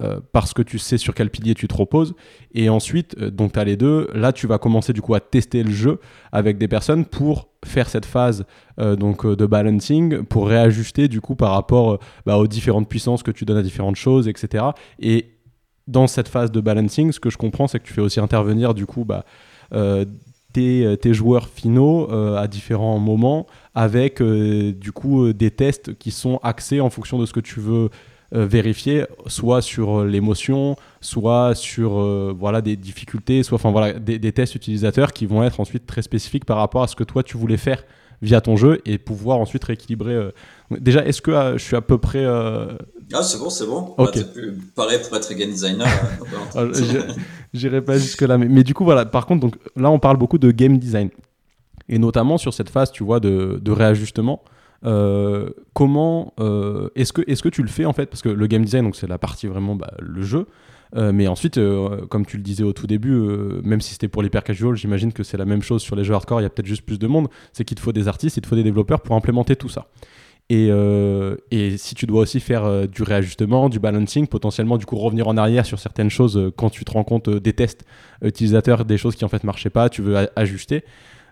[0.00, 2.14] euh, parce que tu sais sur quel pilier tu te reposes.
[2.54, 5.18] Et ensuite, euh, donc tu as les deux, là tu vas commencer du coup à
[5.18, 5.98] tester le jeu
[6.30, 8.46] avec des personnes pour faire cette phase
[8.78, 13.32] euh, donc, de balancing, pour réajuster du coup par rapport bah, aux différentes puissances que
[13.32, 14.66] tu donnes à différentes choses, etc.
[15.00, 15.32] Et
[15.88, 18.74] dans cette phase de balancing, ce que je comprends, c'est que tu fais aussi intervenir
[18.74, 19.24] du coup bah,
[20.52, 26.80] tes, tes, joueurs finaux à différents moments avec du coup des tests qui sont axés
[26.80, 27.90] en fonction de ce que tu veux
[28.34, 33.94] euh, vérifier, soit sur euh, l'émotion, soit sur euh, voilà, des difficultés, soit enfin, voilà,
[33.94, 37.22] des, tests utilisateurs qui vont être ensuite très spécifiques par rapport à ce que toi
[37.22, 37.84] tu voulais faire
[38.20, 40.30] via ton jeu et pouvoir ensuite rééquilibrer.
[40.70, 42.26] Déjà, est-ce que je suis à peu près.
[42.26, 43.94] Ah, c'est bon, c'est bon.
[43.96, 44.10] Bah,
[44.74, 45.88] pareil pour être game designer.
[46.54, 46.64] Ah,
[47.54, 48.36] j'irai pas jusque-là.
[48.36, 51.08] Mais, mais, du coup, voilà, par contre, donc, là, on parle beaucoup de game design.
[51.88, 54.42] Et notamment sur cette phase, tu vois, de, de réajustement.
[54.84, 58.06] Euh, comment euh, est-ce que est-ce que tu le fais en fait?
[58.06, 60.46] Parce que le game design donc c'est la partie vraiment bah, le jeu.
[60.96, 61.60] Euh, mais ensuite
[62.08, 63.14] comme tu le disais au tout début
[63.62, 66.14] même si c'était pour l'hyper casual j'imagine que c'est la même chose sur les jeux
[66.14, 67.28] hardcore il y a peut-être juste plus de monde.
[67.52, 69.88] C'est qu'il te faut des artistes il te faut des développeurs pour implémenter tout ça.
[70.50, 70.68] Et,
[71.50, 75.36] et si tu dois aussi faire du réajustement du balancing potentiellement du coup revenir en
[75.36, 77.84] arrière sur certaines choses quand tu te rends compte des tests
[78.22, 80.84] utilisateurs des choses qui en fait marchaient pas tu veux ajuster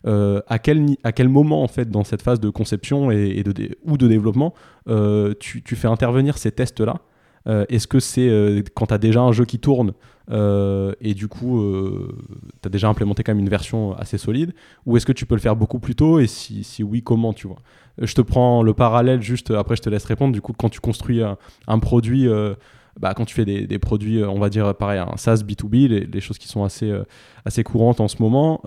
[0.07, 3.77] euh, à, quel, à quel moment, en fait, dans cette phase de conception et, de,
[3.85, 4.55] ou de développement,
[4.89, 7.01] euh, tu, fais intervenir ces tests-là?
[7.49, 9.95] Euh, Est-ce que c'est quand tu as déjà un jeu qui tourne
[10.29, 11.65] et du coup,
[12.61, 15.37] tu as déjà implémenté quand même une version assez solide Ou est-ce que tu peux
[15.37, 17.59] le faire beaucoup plus tôt Et si, si oui, comment, tu vois?
[18.03, 20.33] Je te prends le parallèle juste, après je te laisse répondre.
[20.33, 22.29] Du coup, quand tu construis un, produit...
[22.99, 26.21] Bah, quand tu fais des, produits, on va dire pareil, un SaaS B2B, les, les,
[26.21, 26.93] choses qui sont assez,
[27.45, 28.63] assez courantes en ce moment,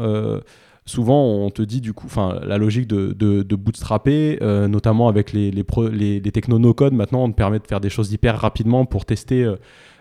[0.90, 5.32] souvent on te dit du coup, enfin la logique de, de, bootstrapper, euh, notamment avec
[5.32, 8.40] les, les, les, les techno no-code, maintenant on te permet de faire des choses hyper
[8.40, 9.56] rapidement pour tester euh,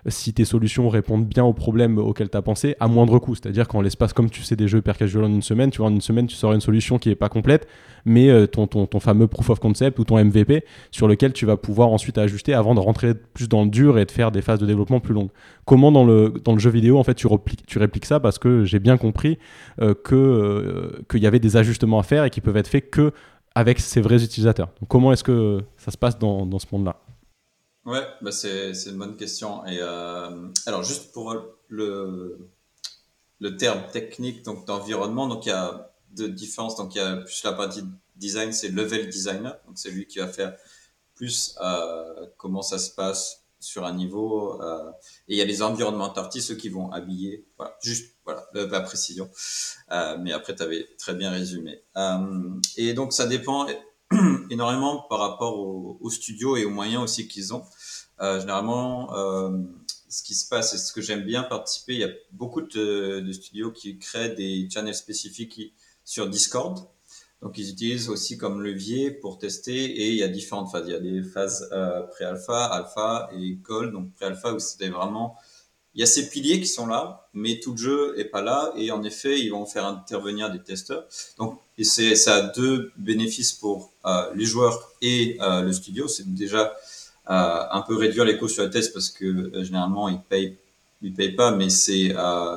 [0.09, 3.35] si tes solutions répondent bien aux problèmes auxquels tu as pensé à moindre coût.
[3.35, 5.93] C'est-à-dire qu'en l'espace, comme tu sais des jeux hyper en une semaine, tu vois, en
[5.93, 7.67] une semaine, tu sors une solution qui n'est pas complète,
[8.05, 11.47] mais euh, ton, ton, ton, fameux proof of concept ou ton MVP sur lequel tu
[11.47, 14.43] vas pouvoir ensuite ajuster avant de rentrer plus dans le dur et de faire des
[14.43, 15.31] phases de développement plus longues.
[15.65, 18.21] Comment dans le, dans le jeu vidéo, en fait, tu, répliques, ça?
[18.21, 19.39] Parce que j'ai bien compris
[19.81, 23.13] euh, euh, qu'il y avait des ajustements à faire et qui peuvent être faits que
[23.55, 24.69] avec ces vrais utilisateurs.
[24.89, 26.97] Comment est-ce que ça se passe dans ce monde-là?
[27.89, 29.64] Ouais, bah c'est, une bonne question.
[29.64, 31.34] Et euh, alors, juste pour
[31.68, 32.51] le,
[33.41, 36.76] le terme technique d'environnement, il y a deux différences.
[36.76, 37.82] Donc, il y a plus la partie
[38.16, 39.59] design, c'est level designer.
[39.66, 40.55] Donc, c'est lui qui va faire
[41.14, 44.61] plus euh, comment ça se passe sur un niveau.
[44.61, 44.91] Euh,
[45.28, 47.47] et il y a les environnements artistes, ceux qui vont habiller.
[47.57, 49.30] Voilà, juste voilà, la précision.
[50.18, 51.82] mais après, tu avais très bien résumé.
[52.76, 53.66] et donc, ça dépend
[54.51, 57.65] énormément par rapport au, au, studio et aux moyens aussi qu'ils ont.
[58.21, 59.51] Euh, généralement, euh,
[60.09, 63.21] ce qui se passe et ce que j'aime bien participer, il y a beaucoup de,
[63.21, 66.89] de, studios qui créent des channels spécifiques sur Discord.
[67.43, 70.85] Donc ils utilisent aussi comme levier pour tester et il y a différentes phases.
[70.87, 73.93] Il y a des phases euh, pré-alpha, alpha et call.
[73.93, 75.37] Donc pré-alpha où c'était vraiment
[75.95, 78.73] il y a ces piliers qui sont là, mais tout le jeu est pas là
[78.77, 81.07] et en effet ils vont faire intervenir des testeurs.
[81.39, 86.09] Donc et c'est ça a deux bénéfices pour euh, les joueurs et euh, le studio.
[86.09, 86.74] C'est déjà
[87.31, 90.59] euh, un peu réduire les coûts sur les tests parce que généralement ils payent
[91.01, 92.12] ils payent pas, mais c'est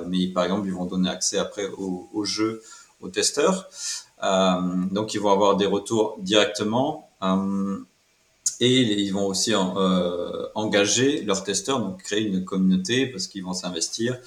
[0.07, 2.63] mais par exemple ils vont donner accès après au, jeu
[2.99, 3.69] aux testeurs.
[4.89, 7.07] donc ils vont avoir des retours directement
[8.59, 9.53] et ils vont aussi
[10.55, 14.17] engager leurs testeurs, donc créer une communauté parce qu'ils vont s'investir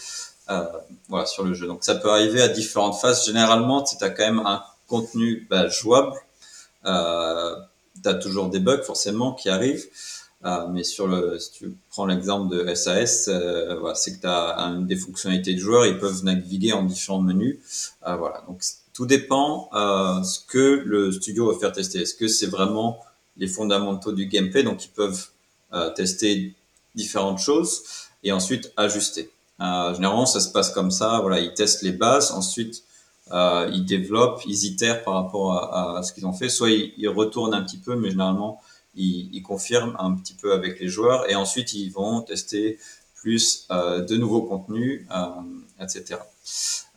[1.09, 1.67] voilà, sur le jeu.
[1.67, 3.27] Donc ça peut arriver à différentes phases.
[3.27, 6.15] Généralement, tu as quand même un contenu bah, jouable,
[6.87, 7.57] euh,
[8.03, 9.87] tu as toujours des bugs forcément qui arrivent.
[10.45, 14.27] Euh, mais sur le, si tu prends l'exemple de SAS, euh, voilà, c'est que tu
[14.27, 17.59] as des fonctionnalités de joueurs, ils peuvent naviguer en différents menus.
[18.07, 18.63] Euh, voilà, donc
[18.93, 22.01] tout dépend euh, ce que le studio va faire tester.
[22.03, 23.01] Est-ce que c'est vraiment
[23.37, 25.29] les fondamentaux du gameplay, donc ils peuvent
[25.73, 26.55] euh, tester
[26.95, 27.83] différentes choses
[28.23, 29.31] et ensuite ajuster.
[29.61, 31.19] Euh, généralement, ça se passe comme ça.
[31.21, 32.85] Voilà, ils testent les bases, ensuite
[33.33, 36.49] ils développent, ils itèrent par rapport à, à ce qu'ils ont fait.
[36.49, 38.61] Soit ils, ils, retournent un petit peu, mais généralement
[38.95, 42.79] ils, ils, confirment un petit peu avec les joueurs et ensuite ils vont tester
[43.25, 46.21] plus euh, de nouveaux contenus, euh, etc.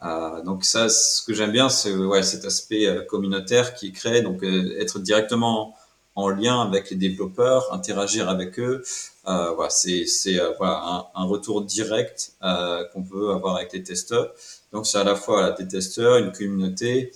[0.04, 4.22] Euh, donc ça, ce que j'aime bien, c'est ouais, cet aspect euh, communautaire qui crée,
[4.22, 5.74] donc euh, être directement
[6.16, 8.84] en lien avec les développeurs, interagir avec eux.
[9.28, 13.72] Euh, voilà, c'est c'est euh, voilà un, un, retour direct euh, qu'on peut avoir avec
[13.72, 14.34] les testeurs.
[14.72, 17.12] Donc c'est à la fois des testeurs, une communauté,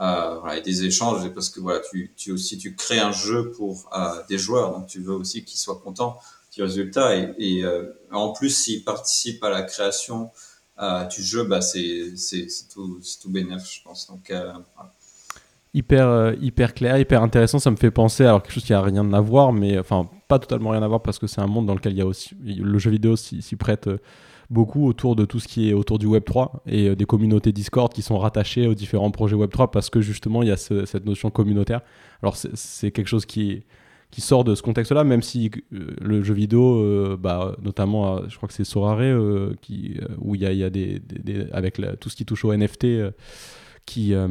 [0.00, 1.80] euh, et des échanges parce que voilà
[2.16, 3.88] tu aussi tu crées un jeu pour
[4.28, 6.18] des joueurs donc tu veux aussi qu'ils soient contents
[6.52, 7.64] du résultat et, et
[8.10, 10.32] en plus s'ils participent à la création
[11.14, 12.12] du jeu bah c'est
[12.72, 14.10] tout c'est tout je pense
[15.74, 17.58] hyper, euh, hyper clair, hyper intéressant.
[17.58, 20.38] Ça me fait penser à quelque chose qui a rien à voir, mais enfin, pas
[20.38, 22.34] totalement rien à voir parce que c'est un monde dans lequel il y a aussi.
[22.42, 23.98] Le jeu vidéo s'y prête euh,
[24.50, 27.92] beaucoup autour de tout ce qui est autour du Web3 et euh, des communautés Discord
[27.92, 31.30] qui sont rattachées aux différents projets Web3 parce que justement, il y a cette notion
[31.30, 31.80] communautaire.
[32.22, 33.64] Alors, c'est quelque chose qui
[34.16, 38.64] sort de ce contexte-là, même si le jeu vidéo, bah, notamment, je crois que c'est
[38.64, 41.02] Sorare, qui, où il y a, des,
[41.52, 42.86] avec tout ce qui touche au NFT,
[43.86, 44.28] qui, euh,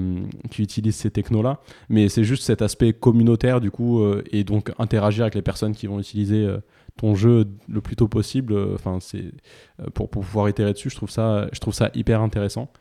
[0.49, 1.59] qui utilisent ces technos-là.
[1.89, 5.74] Mais c'est juste cet aspect communautaire, du coup, euh, et donc interagir avec les personnes
[5.74, 6.57] qui vont utiliser euh,
[6.98, 8.56] ton jeu le plus tôt possible.
[8.74, 9.32] Enfin, c'est
[9.94, 12.72] pour, pour, pouvoir itérer dessus, je trouve ça, je trouve ça hyper intéressant.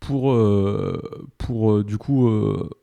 [0.00, 0.34] pour,
[1.38, 2.30] pour du coup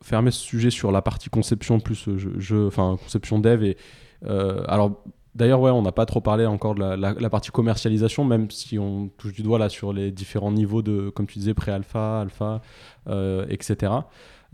[0.04, 2.08] fermer ce sujet sur la partie conception plus
[2.38, 3.78] jeu, enfin conception dev et
[4.24, 5.04] alors
[5.38, 9.10] D'ailleurs, ouais, on n'a pas trop parlé encore de la, partie commercialisation, même si on
[9.20, 12.62] touche du doigt là sur les différents niveaux de, comme tu disais, pré-alpha, alpha,
[13.08, 13.94] euh, etc.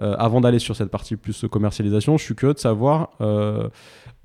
[0.01, 3.69] Euh, avant d'aller sur cette partie plus commercialisation, je suis curieux de savoir euh,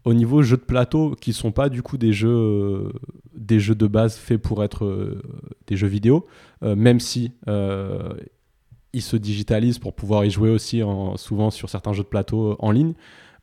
[0.09, 2.92] au niveau jeux de plateau qui sont pas du coup des jeux,
[3.34, 5.20] des jeux de base faits pour être
[5.66, 6.26] des jeux vidéo,
[6.62, 10.82] même si ils se digitalisent pour pouvoir y jouer aussi
[11.16, 12.94] souvent sur certains jeux de plateau en ligne.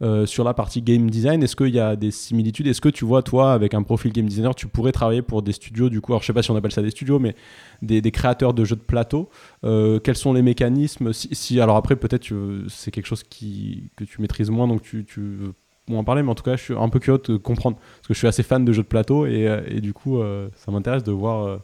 [0.01, 2.67] Euh, sur la partie game design, est-ce qu'il y a des similitudes?
[2.67, 5.53] Est-ce que tu vois, toi, avec un profil game designer, tu pourrais travailler pour des
[5.53, 7.35] studios, du coup, alors je sais pas si on appelle ça des studios, mais
[7.81, 9.29] des, créateurs de jeux de plateau
[9.63, 11.13] euh, Quels sont les mécanismes?
[11.13, 12.27] Si, Alors après, peut-être
[12.67, 15.05] c'est quelque chose qui, que tu maîtrises moins, donc tu,
[15.91, 18.13] en parler, mais en tout cas, je suis un peu curieux de comprendre, parce que
[18.13, 20.19] je suis assez fan de jeux de plateau, et, euh, et du coup,
[20.65, 21.59] ça m'intéresse de voir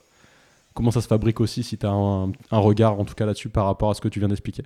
[0.74, 3.50] comment ça se fabrique aussi, si tu as un, un regard, en tout cas, là-dessus,
[3.50, 4.64] par rapport à ce que tu viens d'expliquer.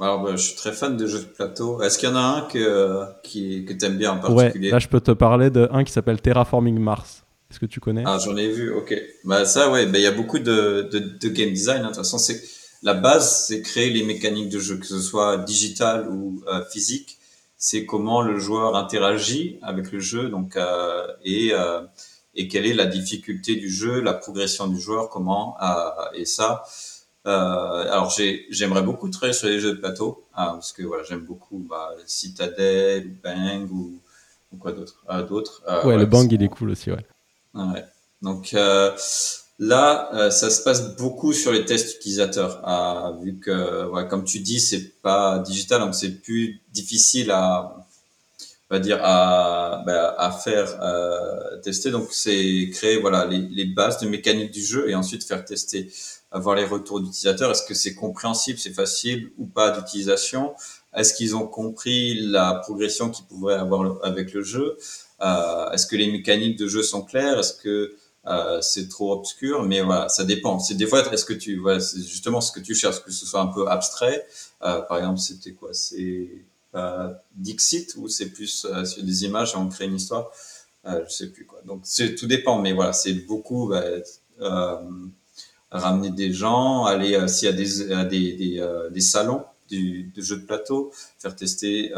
[0.00, 1.80] Alors, bah, je suis très fan de jeux de plateau.
[1.80, 4.66] Est-ce qu'il y en a un que, qui, que tu aimes bien en particulier?
[4.68, 7.24] ouais, Là, je peux te parler d'un qui s'appelle Terraforming Mars.
[7.50, 8.02] Est-ce que tu connais?
[8.04, 8.94] Ah, j'en ai vu, ok.
[9.24, 11.82] Bah, ça, ouais, bah, il y a beaucoup de, de, de game design.
[11.82, 11.82] Hein.
[11.82, 12.42] De toute façon, c'est
[12.82, 17.18] la base, c'est créer les mécaniques de jeu, que ce soit digital ou euh, physique.
[17.64, 21.82] C'est comment le joueur interagit avec le jeu, donc euh, et euh,
[22.34, 26.64] et quelle est la difficulté du jeu, la progression du joueur, comment euh, et ça
[27.24, 28.12] euh, alors
[28.50, 33.06] j'aimerais beaucoup travailler sur les jeux de plateau parce que voilà j'aime beaucoup bah, Citadel
[33.06, 34.00] ou Bang ou,
[34.52, 37.06] ou quoi d'autre d'autres euh, ouais, le Bang il est cool aussi ouais,
[37.54, 37.84] ouais.
[38.22, 38.90] donc euh,
[39.70, 44.40] là euh, ça se passe beaucoup sur les tests utilisateurs ah, vu que comme tu
[44.40, 47.76] dis c'est pas digital donc c'est plus difficile à
[48.70, 50.80] on va dire à, bah, faire
[51.62, 51.90] tester.
[51.90, 55.92] Donc c'est créer voilà les, les bases de mécanique du jeu et ensuite faire tester
[56.32, 57.50] avoir les retours d'utilisateurs.
[57.50, 60.54] Est-ce que c'est compréhensible, c'est facile ou pas d'utilisation?
[60.94, 64.76] Est-ce qu'ils ont compris la progression qu'ils pourraient avoir avec le jeu?
[65.20, 67.38] Euh, Est-ce que les mécaniques de jeu sont claires?
[67.38, 67.94] Est-ce que
[68.26, 70.58] euh, c'est trop obscur Mais voilà, ça dépend.
[70.58, 73.26] C'est des fois, est-ce que tu, voilà, c'est justement ce que tu cherches, que ce
[73.26, 74.26] soit un peu abstrait.
[74.62, 75.70] Euh, par exemple, c'était quoi?
[75.74, 76.28] C'est
[76.74, 80.30] euh, Dixit ou c'est plus euh, sur des images et on crée une histoire?
[80.86, 81.60] Euh, Je sais plus quoi.
[81.64, 83.68] Donc c'est tout dépend, mais voilà, c'est beaucoup.
[83.68, 83.82] Bah,
[85.70, 90.20] ramener des gens, aller s'il y a des, euh, des, des, des salons du, de
[90.20, 91.92] jeux de plateau, faire tester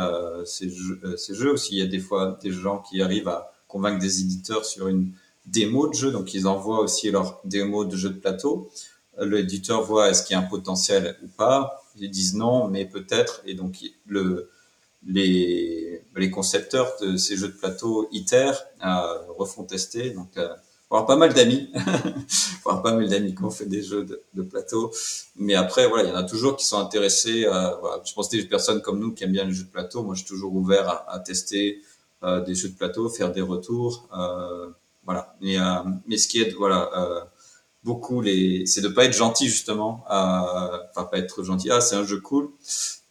[0.45, 1.75] ces, jeux, ces jeux aussi.
[1.75, 5.13] Il y a des fois des gens qui arrivent à convaincre des éditeurs sur une
[5.47, 8.71] démo de jeu, donc ils envoient aussi leur démo de jeu de plateau.
[9.21, 11.83] L'éditeur voit est-ce qu'il y a un potentiel ou pas.
[11.97, 13.43] Ils disent non, mais peut-être.
[13.47, 13.77] Et donc
[14.07, 14.51] le,
[15.07, 18.53] les, les concepteurs de ces jeux de plateau ITER
[18.85, 20.11] euh, refont tester.
[20.11, 20.37] Donc
[20.95, 21.71] avoir pas mal d'amis,
[22.65, 24.93] avoir pas mal d'amis qui ont fait des jeux de, de, plateau.
[25.37, 27.45] Mais après, voilà, il y en a toujours qui sont intéressés.
[27.47, 29.71] Euh, voilà, je pense que des personnes comme nous qui aiment bien les jeux de
[29.71, 30.03] plateau.
[30.03, 31.83] Moi, je suis toujours ouvert à, à tester
[32.23, 34.09] euh, des jeux de plateau, faire des retours.
[34.17, 34.69] Euh,
[35.05, 35.35] voilà.
[35.41, 35.63] Mais, euh,
[36.07, 37.21] mais ce qui est, voilà, euh,
[37.83, 40.05] beaucoup les, c'est de pas être gentil justement.
[40.09, 41.71] Enfin, pas être gentil.
[41.71, 42.51] Ah, c'est un jeu cool.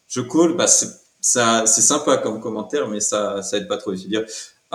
[0.07, 0.89] Jeu cool, bah c'est
[1.21, 3.95] ça, c'est sympa comme commentaire, mais ça, ça aide pas trop.
[3.95, 4.25] cest dire,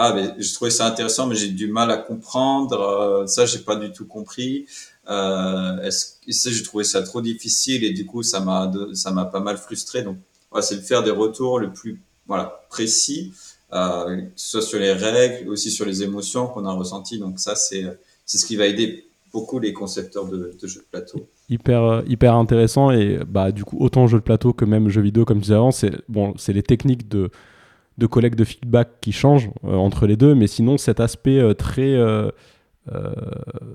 [0.01, 3.59] ah mais je trouvais ça intéressant mais j'ai du mal à comprendre euh, ça j'ai
[3.59, 4.67] pas du tout compris
[5.11, 9.25] euh, est-ce que j'ai trouvé ça trop difficile et du coup ça m'a ça m'a
[9.25, 10.17] pas mal frustré donc
[10.53, 13.33] voilà, c'est de faire des retours le plus voilà précis
[13.73, 17.85] euh, soit sur les règles aussi sur les émotions qu'on a ressenties donc ça c'est
[18.25, 21.29] c'est ce qui va aider beaucoup les concepteurs de, jeux de plateau.
[21.51, 25.03] Hyper, euh, hyper intéressant et bah, du coup, autant jeux de plateau que même jeux
[25.03, 27.31] vidéo, comme tu disais avant, c'est bon, les techniques de,
[27.99, 31.95] de collecte de feedback qui changent euh, entre les deux, mais sinon, cet aspect très
[32.95, 33.13] euh,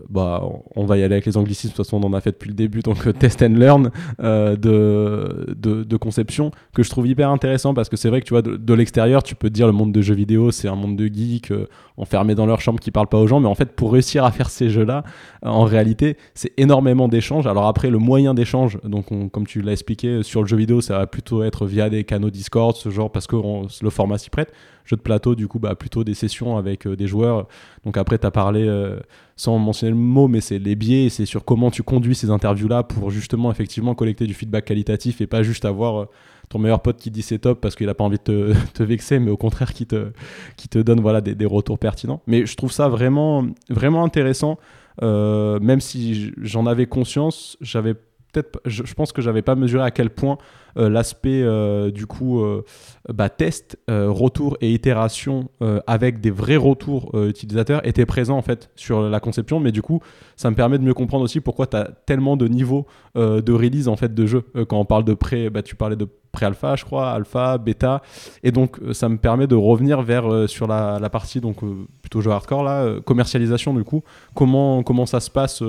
[0.10, 0.44] bah,
[0.76, 2.50] on va y aller avec les anglicismes, de toute façon on en a fait depuis
[2.50, 3.92] le début, donc euh, test and learn
[4.22, 8.34] euh, de, de, conception, que je trouve hyper intéressant parce que c'est vrai que tu
[8.34, 10.96] vois, de, l'extérieur, tu peux te dire le monde de jeux vidéo, c'est un monde
[10.96, 11.54] de geeks
[11.98, 14.32] enfermés dans leur chambre qui parlent pas aux gens, mais en fait, pour réussir à
[14.32, 15.04] faire ces jeux-là,
[15.44, 17.48] en réalité, c'est énormément d'échanges.
[17.48, 20.98] Alors après, le moyen d'échange, donc comme tu l'as expliqué, sur le jeu vidéo, ça
[20.98, 24.52] va plutôt être via des canaux Discord, ce genre, parce que le format s'y prête
[24.86, 27.48] jeu de plateau, du coup, bah, plutôt des sessions avec euh, des joueurs.
[27.86, 29.00] Donc après, tu as parlé, euh,
[29.36, 32.84] sans mentionner le mot, mais c'est les biais, c'est sur comment tu conduis ces interviews-là
[32.84, 36.06] pour justement, effectivement, collecter du feedback qualitatif et pas juste avoir euh,
[36.50, 38.84] ton meilleur pote qui dit c'est top parce qu'il n'a pas envie de te, te,
[38.84, 40.12] vexer, mais au contraire qui te,
[40.58, 42.22] qui te donne voilà, des, des, retours pertinents.
[42.28, 44.58] Mais je trouve ça vraiment, vraiment intéressant.
[45.02, 47.96] même si j'en avais conscience, j'avais
[48.34, 50.38] peut-être, je, pense que j'avais pas mesuré à quel point
[50.78, 52.66] euh, l'aspect euh, du coup euh,
[53.08, 55.50] bah, test, retour et itération
[55.88, 59.60] avec des vrais retours utilisateurs était présent en fait sur la conception.
[59.60, 60.00] Mais du coup,
[60.36, 63.88] ça me permet de mieux comprendre aussi pourquoi tu as tellement de niveaux de release
[63.88, 64.44] en fait de jeu.
[64.68, 68.02] quand on parle de pré, bah, tu parlais de pré-alpha, je crois, alpha, bêta,
[68.42, 71.60] et donc ça me permet de revenir vers sur la, la partie donc
[72.02, 74.04] plutôt jeu hardcore là, commercialisation du coup.
[74.34, 75.62] Comment comment ça se passe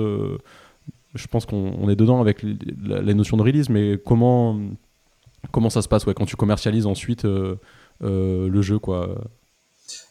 [1.15, 4.59] je pense qu'on est dedans avec les, notions de release, mais comment,
[5.51, 7.55] comment ça se passe quand tu commercialises ensuite euh,
[8.03, 8.79] euh, le jeu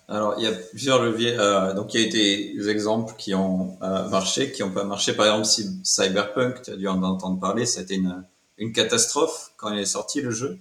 [0.07, 1.35] alors, il y a plusieurs leviers.
[1.39, 5.15] Euh, donc, il y a eu des exemples qui ont marché, qui n'ont pas marché.
[5.15, 5.49] Par exemple,
[5.83, 8.23] Cyberpunk, tu as dû en entendre parler, c'était une,
[8.59, 10.59] une catastrophe quand il est sorti le jeu.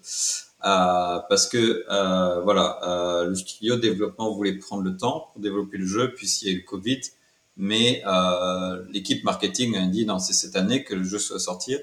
[0.62, 1.84] parce que,
[2.42, 6.52] voilà, le studio de développement voulait prendre le temps pour développer le jeu, puisqu'il y
[6.52, 7.02] a eu le Covid
[7.58, 11.76] mais euh, l'équipe marketing a dit non, c'est cette année que le jeu soit sorti.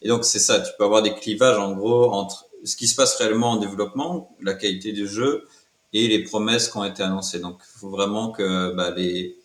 [0.00, 2.94] Et donc c'est ça, tu peux avoir des clivages en gros entre ce qui se
[2.94, 5.48] passe réellement en développement, la qualité du jeu
[5.92, 7.40] et les promesses qui ont été annoncées.
[7.40, 9.36] Donc il faut vraiment que bah, les,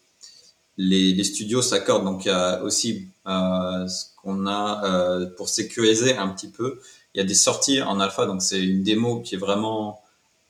[0.78, 2.06] les, les studios s'accordent.
[2.06, 6.80] Donc il y a aussi euh, ce qu'on a euh, pour sécuriser un petit peu.
[7.14, 10.04] Il y a des sorties en alpha, donc c'est une démo qui est vraiment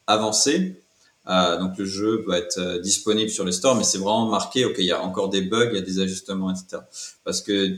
[0.05, 0.81] avancée
[1.29, 4.65] euh, donc le jeu peut être euh, disponible sur les stores, mais c'est vraiment marqué,
[4.65, 6.81] ok, il y a encore des bugs, il y a des ajustements, etc.
[7.23, 7.77] Parce que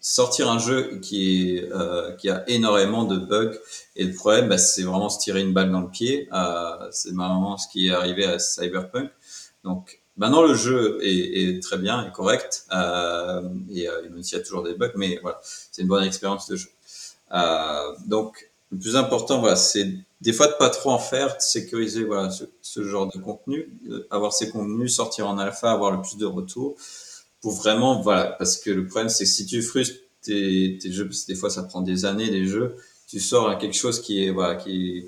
[0.00, 3.58] sortir un jeu qui est euh, qui a énormément de bugs
[3.96, 6.28] et le problème, bah, c'est vraiment se tirer une balle dans le pied.
[6.32, 9.10] Euh, c'est vraiment ce qui est arrivé à Cyberpunk.
[9.64, 14.38] Donc maintenant le jeu est, est très bien, est correct, euh, et euh, même s'il
[14.38, 16.68] y a toujours des bugs, mais voilà, c'est une bonne expérience de jeu.
[18.06, 19.88] donc le plus important, voilà, c'est
[20.20, 23.70] des fois de pas trop en faire, de sécuriser voilà ce, ce genre de contenu,
[24.10, 26.76] avoir ces contenus, sortir en alpha, avoir le plus de retours
[27.40, 31.06] pour vraiment voilà parce que le problème c'est que si tu frustres tes, tes jeux,
[31.06, 34.00] parce que des fois ça prend des années les jeux, tu sors à quelque chose
[34.00, 35.06] qui est voilà qui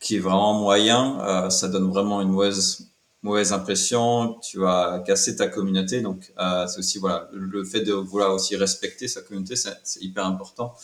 [0.00, 2.88] qui est vraiment moyen, euh, ça donne vraiment une mauvaise
[3.26, 6.00] mauvaise impression, tu vas casser ta communauté.
[6.00, 10.24] Donc, euh, c'est aussi voilà le fait de vouloir aussi respecter sa communauté, c'est hyper
[10.26, 10.74] important.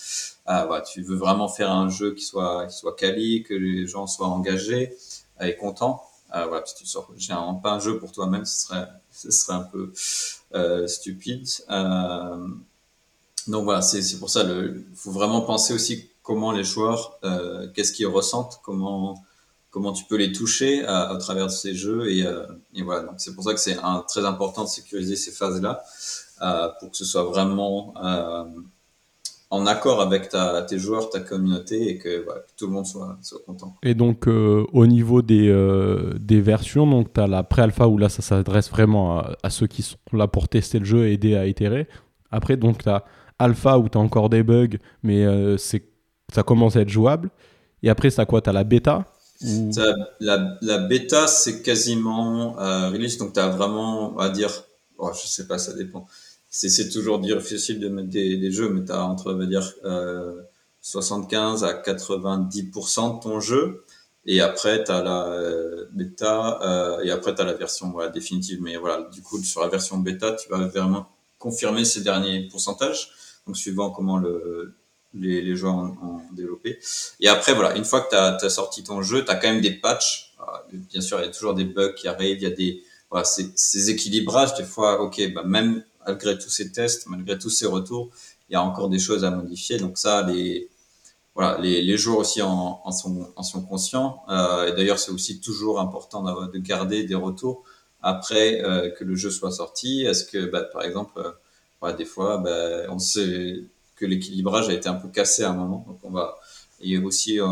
[0.49, 4.07] Euh, tu veux vraiment faire un jeu qui soit qui soit quali, que les gens
[4.07, 4.95] soient engagés
[5.40, 6.03] et contents.
[6.34, 9.55] Euh, voilà, si tu sors généralement pas un jeu pour toi-même, ce serait ce serait
[9.55, 9.93] un peu
[10.55, 11.47] euh, stupide.
[11.70, 12.49] Euh,
[13.49, 17.93] donc voilà, c'est pour ça le faut vraiment penser aussi comment les joueurs, euh, qu'est-ce
[17.93, 19.22] qu'ils ressentent, comment
[19.73, 23.35] comment tu peux les toucher à, travers ces jeux et, euh, et voilà donc c'est
[23.35, 25.83] pour ça que c'est très important de sécuriser ces phases là
[26.43, 28.45] euh, pour que ce soit vraiment euh,
[29.53, 30.31] en accord avec
[30.66, 32.25] tes joueurs, ta communauté et que,
[32.57, 33.77] tout le monde soit, content.
[33.83, 38.23] Et donc euh, au niveau des, euh, versions, tu as la pré-alpha où là ça
[38.23, 41.87] s'adresse vraiment à, ceux qui sont là pour tester le jeu et aider à itérer.
[42.31, 43.05] Après donc tu as
[43.39, 45.87] alpha où tu as encore des bugs mais euh, c'est
[46.33, 47.29] ça commence à être jouable.
[47.83, 48.41] Et après, ça quoi?
[48.41, 49.05] Tu as la bêta
[50.20, 54.64] la, la, bêta, c'est quasiment euh, release, donc tu as vraiment, à dire,
[54.99, 56.07] oh, je sais pas, ça dépend.
[56.51, 59.72] C'est toujours difficile de mettre des, des jeux, mais tu as entre, on va dire,
[59.84, 60.43] euh,
[60.82, 63.84] 75 à 90% de ton jeu.
[64.26, 68.61] Et après, tu as la euh, bêta, euh, et après, tu la version voilà, définitive.
[68.62, 73.11] Mais voilà, du coup, sur la version bêta, tu vas vraiment confirmer ces derniers pourcentages.
[73.47, 74.74] Donc, suivant comment le,
[75.14, 76.78] les, les joueurs ont, développé.
[77.20, 79.60] Et après, voilà, une fois que tu as, sorti ton jeu, tu as quand même
[79.60, 80.32] des patchs.
[80.38, 82.82] Ah, bien sûr, il y a toujours des bugs qui arrivent, il y a des
[83.10, 84.54] voilà, ces, équilibrages.
[84.54, 88.10] Des fois, ok, bah, même malgré tous ces tests, malgré tous ces retours,
[88.48, 89.78] il y a encore des choses à modifier.
[89.78, 90.70] Donc ça, les
[91.34, 94.22] voilà, les, les joueurs aussi en, en, sont, en sont conscients.
[94.28, 97.64] Euh, et d'ailleurs, c'est aussi toujours important de garder des retours
[98.02, 100.04] après euh, que le jeu soit sorti.
[100.04, 101.22] Est-ce que, bah, par exemple,
[101.96, 103.64] des fois, ben, on sait
[104.03, 105.84] que l'équilibrage a été un peu cassé à un moment.
[105.86, 106.36] Donc on va
[106.84, 107.46] et aussi, euh,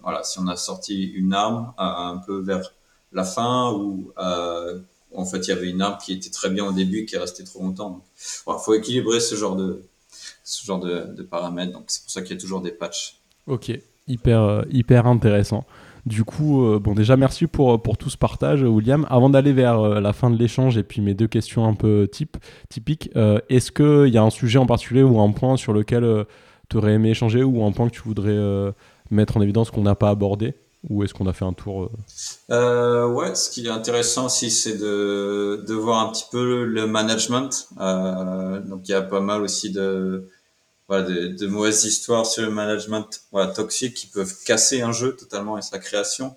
[0.00, 2.72] voilà, si on a sorti une arme un peu vers
[3.12, 6.72] la fin ou en fait il y avait une arme qui était très bien au
[6.72, 8.04] début qui est restée trop longtemps.
[8.46, 9.82] Il faut équilibrer ce genre de
[10.44, 11.72] ce genre de paramètres.
[11.72, 13.18] Donc c'est pour ça qu'il y a toujours des patchs.
[13.48, 13.72] Ok,
[14.06, 15.64] hyper hyper intéressant.
[16.06, 19.04] Du coup, euh, bon, déjà, merci pour, pour tout ce partage, William.
[19.10, 22.08] Avant d'aller vers euh, la fin de l'échange et puis mes deux questions un peu
[22.10, 22.36] type,
[22.68, 26.24] typiques, euh, est-ce qu'il y a un sujet en particulier ou un point sur lequel
[26.68, 28.38] tu aurais aimé échanger ou un point que tu voudrais
[29.10, 30.54] mettre en évidence qu'on n'a pas abordé
[30.88, 31.90] ou est-ce qu'on a fait un tour
[32.48, 37.68] Ouais, ce qui est intéressant aussi, c'est de, de voir un petit peu le management.
[37.76, 40.28] donc, il y a pas mal aussi de
[40.88, 45.16] voilà, de, de, mauvaises histoires sur le management voilà, toxique qui peuvent casser un jeu
[45.16, 46.36] totalement et sa création.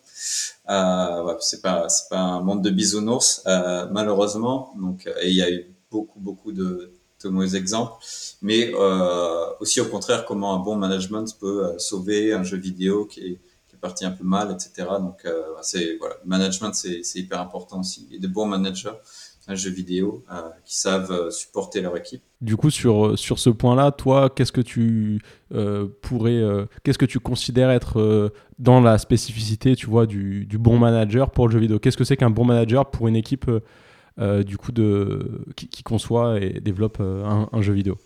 [0.70, 4.74] Euh, voilà, c'est pas c'est pas un monde de bisounours euh, malheureusement.
[4.80, 6.92] Donc euh, il y a eu beaucoup beaucoup de,
[7.24, 7.94] de mauvais exemples,
[8.42, 13.06] mais euh, aussi au contraire comment un bon management peut euh, sauver un jeu vidéo
[13.06, 14.88] qui est, qui est parti un peu mal, etc.
[15.00, 18.98] Donc euh, c'est voilà, management c'est c'est hyper important aussi et de bons managers
[19.56, 22.22] jeu vidéo euh, qui savent euh, supporter leur équipe.
[22.42, 25.22] Du coup, sur, euh, sur ce point-là, toi, qu'est-ce que tu
[26.02, 26.44] pourrais,
[26.84, 31.48] qu'est-ce que tu considères être dans la spécificité, tu vois, du, du, bon manager pour
[31.48, 31.80] le jeu vidéo?
[31.80, 33.50] Qu'est-ce que c'est qu'un bon manager pour une équipe
[34.20, 37.98] du coup de qui, conçoit et développe un, jeu vidéo?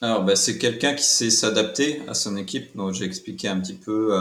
[0.00, 2.76] Alors, bah, c'est quelqu'un qui sait s'adapter à son équipe.
[2.76, 4.16] Donc, j'ai expliqué un petit peu.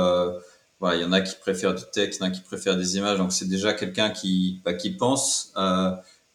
[0.82, 2.98] il y en a qui préfèrent du texte, il y en a qui préfèrent des
[2.98, 3.20] images.
[3.20, 5.54] Donc, c'est déjà quelqu'un qui, bah, qui pense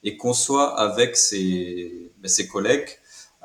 [0.02, 2.88] et conçoit avec ses, ben, ses collègues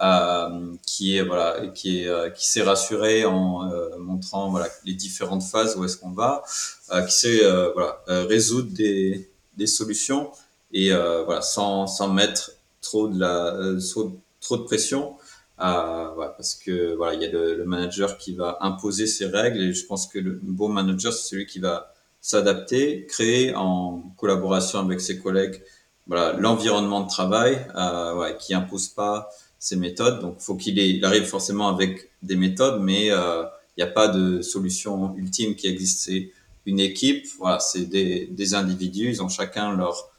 [0.02, 4.94] euh, qui est voilà qui est euh, qui s'est rassuré en euh, montrant voilà les
[4.94, 6.44] différentes phases où est-ce qu'on va
[6.92, 10.32] euh, qui sait euh, voilà résoudre des, des solutions
[10.74, 13.56] et voilà sans sans mettre trop de la
[13.92, 15.16] trop, trop de pression.
[15.58, 19.62] Voilà, parce que voilà il y a le, le, manager qui va imposer ses règles
[19.62, 24.80] et je pense que le bon manager c'est celui qui va s'adapter créer en collaboration
[24.80, 25.62] avec ses collègues
[26.08, 29.30] voilà l'environnement de travail euh, ouais, qui impose pas
[29.60, 30.20] ces méthodes.
[30.20, 33.44] Donc, faut qu'il il arrive forcément avec des méthodes, mais il euh,
[33.78, 36.02] n'y a pas de solution ultime qui existe.
[36.02, 36.32] C'est
[36.66, 40.12] une équipe, voilà, c'est des, des individus, ils ont chacun leur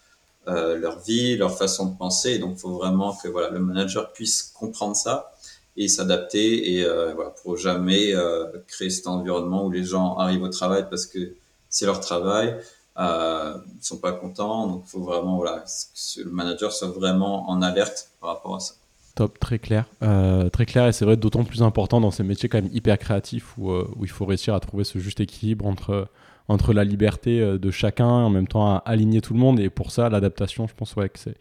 [0.48, 2.38] euh, leur vie, leur façon de penser.
[2.40, 5.32] Donc, faut vraiment que voilà le manager puisse comprendre ça
[5.76, 10.42] et s'adapter et euh, voilà pour jamais euh, créer cet environnement où les gens arrivent
[10.42, 11.34] au travail parce que
[11.68, 12.56] c'est leur travail
[12.98, 14.66] euh, ils sont pas contents.
[14.68, 18.60] Donc, il faut vraiment voilà, que le manager soit vraiment en alerte par rapport à
[18.60, 18.74] ça.
[19.14, 19.84] Top, très clair.
[20.02, 22.98] Euh, très clair et c'est vrai d'autant plus important dans ces métiers quand même hyper
[22.98, 26.08] créatifs où, euh, il faut réussir à trouver ce juste équilibre entre,
[26.48, 29.60] entre la liberté euh, de chacun en même temps à aligner tout le monde.
[29.60, 31.36] Et pour ça, l'adaptation, je pense ouais, que c'est,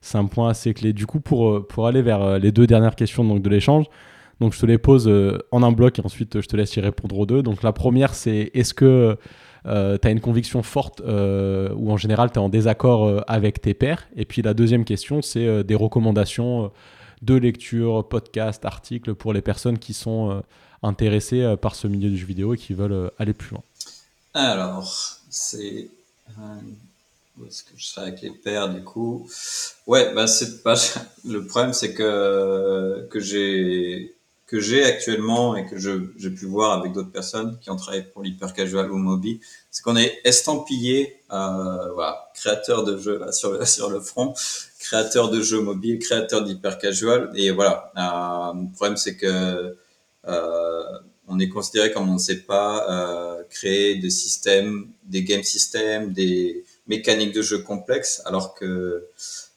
[0.00, 0.92] c'est un point assez clé.
[0.92, 3.86] Du coup, pour, pour aller vers les deux dernières questions donc, de l'échange,
[4.38, 5.10] donc je te les pose
[5.50, 7.42] en un bloc et ensuite je te laisse y répondre aux deux.
[7.42, 9.18] Donc la première, c'est est-ce que
[9.66, 13.20] euh, tu as une conviction forte euh, ou en général tu es en désaccord euh,
[13.26, 14.06] avec tes pairs.
[14.16, 16.70] Et puis la deuxième question, c'est euh, des recommandations
[17.22, 20.42] de lecture, podcast, articles pour les personnes qui sont
[20.82, 23.62] intéressées par ce milieu du jeu vidéo et qui veulent aller plus loin.
[24.34, 25.88] Alors, c'est
[27.38, 29.26] où est-ce que je serai avec les pairs du coup?
[29.86, 30.74] Ouais, bah c'est pas
[31.24, 34.14] le problème, c'est que que j'ai
[34.46, 38.22] que j'ai actuellement et que j'ai pu voir avec d'autres personnes qui ont travaillé pour
[38.22, 39.40] l'hyper casual ou Mobi,
[39.72, 44.34] c'est qu'on est estampillé, euh, voilà, créateur de jeux là, sur, le, sur le front,
[44.78, 47.30] créateur de jeux mobiles, créateur d'hyper casual.
[47.34, 49.76] Et voilà, euh, le problème c'est que
[50.28, 50.82] euh,
[51.28, 56.12] on est considéré comme on ne sait pas euh, créer des systèmes, des game systems,
[56.12, 59.06] des mécaniques de jeu complexes, alors que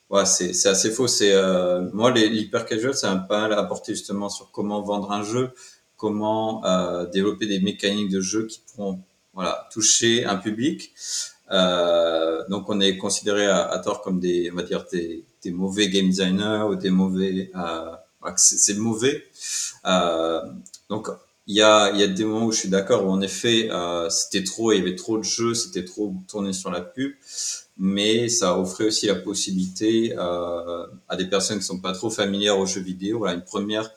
[0.09, 1.07] Ouais, c'est, c'est assez faux.
[1.07, 5.23] C'est euh, moi l'hyper casual, c'est un pas à apporter justement sur comment vendre un
[5.23, 5.51] jeu,
[5.97, 9.01] comment euh, développer des mécaniques de jeu qui pourront
[9.33, 10.93] voilà toucher un public.
[11.51, 15.89] Euh, donc on est considéré à, tort comme des on va dire des, des mauvais
[15.89, 17.95] game designers ou des mauvais euh,
[18.35, 19.23] c'est, c'est mauvais.
[19.85, 20.41] Euh,
[20.89, 21.09] donc
[21.49, 24.09] il y a y a des moments où je suis d'accord où en effet euh,
[24.09, 27.11] c'était trop il y avait trop de jeux, c'était trop tourné sur la pub
[27.79, 32.59] mais ça offrait aussi la possibilité euh, à des personnes qui sont pas trop familières
[32.59, 33.89] aux jeux vidéo, voilà, une première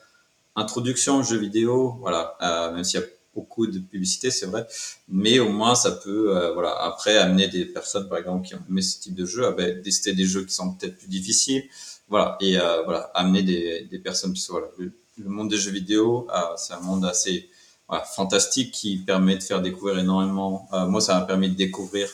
[0.55, 4.67] introduction aux jeux vidéo, voilà, euh, même s'il y a beaucoup de publicité, c'est vrai,
[5.09, 8.63] mais au moins ça peut, euh, voilà, après amener des personnes, par exemple, qui ont
[8.69, 11.65] aimé ce type de jeu, à ben, tester des jeux qui sont peut-être plus difficiles,
[12.09, 14.69] voilà, et euh, voilà, amener des, des personnes, voilà,
[15.17, 17.49] le, monde des jeux vidéo, euh, c'est un monde assez
[17.89, 20.69] voilà, fantastique qui permet de faire découvrir énormément.
[20.73, 22.09] Euh, moi, ça m'a permis de découvrir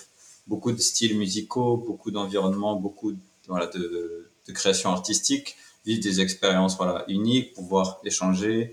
[0.47, 3.13] beaucoup de styles musicaux, beaucoup d'environnements, beaucoup
[3.47, 5.57] voilà, de, de création artistique
[5.89, 8.73] vivre des expériences voilà uniques, pouvoir échanger,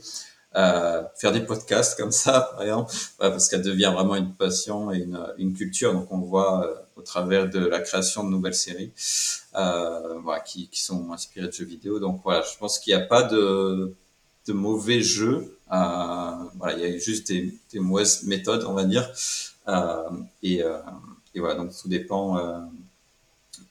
[0.55, 4.99] euh, faire des podcasts comme ça, par exemple, parce qu'elle devient vraiment une passion et
[4.99, 5.93] une, une culture.
[5.93, 8.91] Donc, on voit euh, au travers de la création de nouvelles séries
[9.55, 11.99] euh, voilà, qui, qui, sont inspirées de jeux vidéo.
[11.99, 13.95] Donc, voilà, je pense qu'il n'y a pas de,
[14.47, 15.57] de mauvais jeux.
[15.71, 19.09] Euh, voilà, il y a juste des, mauvaises méthodes, on va dire.
[19.67, 20.09] Euh,
[20.43, 20.61] et,
[21.33, 22.69] et, voilà, donc tout dépend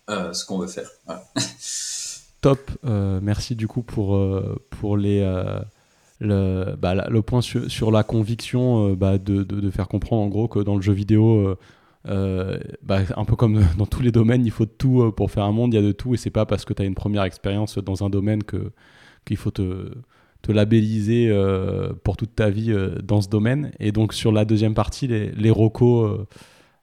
[0.08, 0.90] ce qu'on veut faire.
[2.40, 2.70] Top.
[2.82, 4.20] merci du coup pour,
[4.70, 5.22] pour les
[6.20, 10.48] le, bah, le point sur, la conviction euh, bah, de, de, faire comprendre en gros
[10.48, 11.58] que dans le jeu vidéo, euh,
[12.06, 15.44] euh, bah, un peu comme dans tous les domaines, il faut de tout pour faire
[15.44, 16.94] un monde, il y a de tout, et c'est pas parce que tu as une
[16.94, 18.72] première expérience dans un domaine que
[19.24, 19.90] qu'il faut te,
[20.47, 21.32] te labelliser
[22.05, 23.72] pour toute ta vie dans ce domaine.
[23.80, 26.26] Et donc sur la deuxième partie, les, les recos,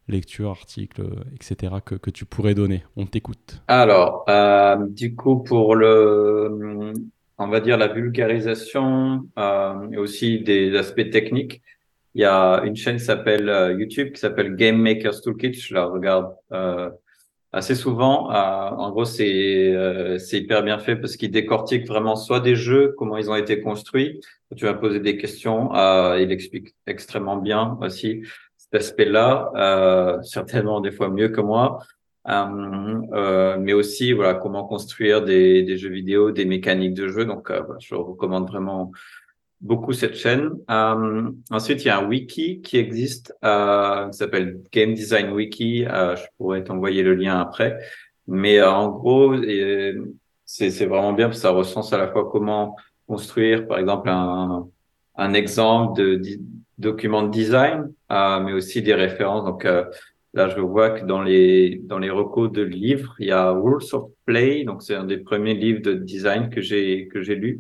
[0.08, 1.02] lecture, articles,
[1.36, 2.84] etc., que, que, tu pourrais donner.
[2.98, 3.62] On t'écoute.
[3.68, 4.26] Alors,
[4.90, 6.94] du coup, pour le
[7.42, 11.62] on va dire, la vulgarisation euh, et aussi des aspects techniques.
[12.14, 15.54] Il y a une chaîne qui s'appelle euh, YouTube qui s'appelle Game Maker's Toolkit.
[15.54, 16.90] Je la regarde euh,
[17.54, 18.32] assez souvent.
[18.32, 22.94] Euh, en gros, c'est euh, hyper bien fait parce qu'il décortique vraiment soit des jeux,
[22.98, 24.22] comment ils ont été construits.
[24.56, 25.72] Tu vas poser des questions.
[26.18, 28.24] il explique extrêmement bien aussi
[28.58, 31.80] cet aspect-là, certainement des fois mieux que moi.
[32.28, 37.26] Euh, euh, mais aussi voilà comment construire des, des, jeux vidéo, des mécaniques de jeu.
[37.26, 38.92] Donc, euh, je recommande vraiment
[39.62, 40.50] beaucoup cette chaîne.
[40.70, 45.84] Euh, ensuite, il y a un wiki qui existe, euh, qui s'appelle Game Design Wiki.
[45.86, 47.78] je pourrais t'envoyer le lien après.
[48.28, 49.36] Mais en gros,
[50.46, 52.76] c'est vraiment bien parce que ça recense à la fois comment
[53.08, 54.68] construire, par exemple, un,
[55.16, 56.40] un exemple de, de
[56.78, 59.46] document de design, mais aussi des références.
[59.46, 59.66] Donc,
[60.34, 63.84] Là, je vois que dans les dans les recos de livres, il y a Rules
[63.92, 67.60] of Play, donc c'est un des premiers livres de design que j'ai que j'ai lu.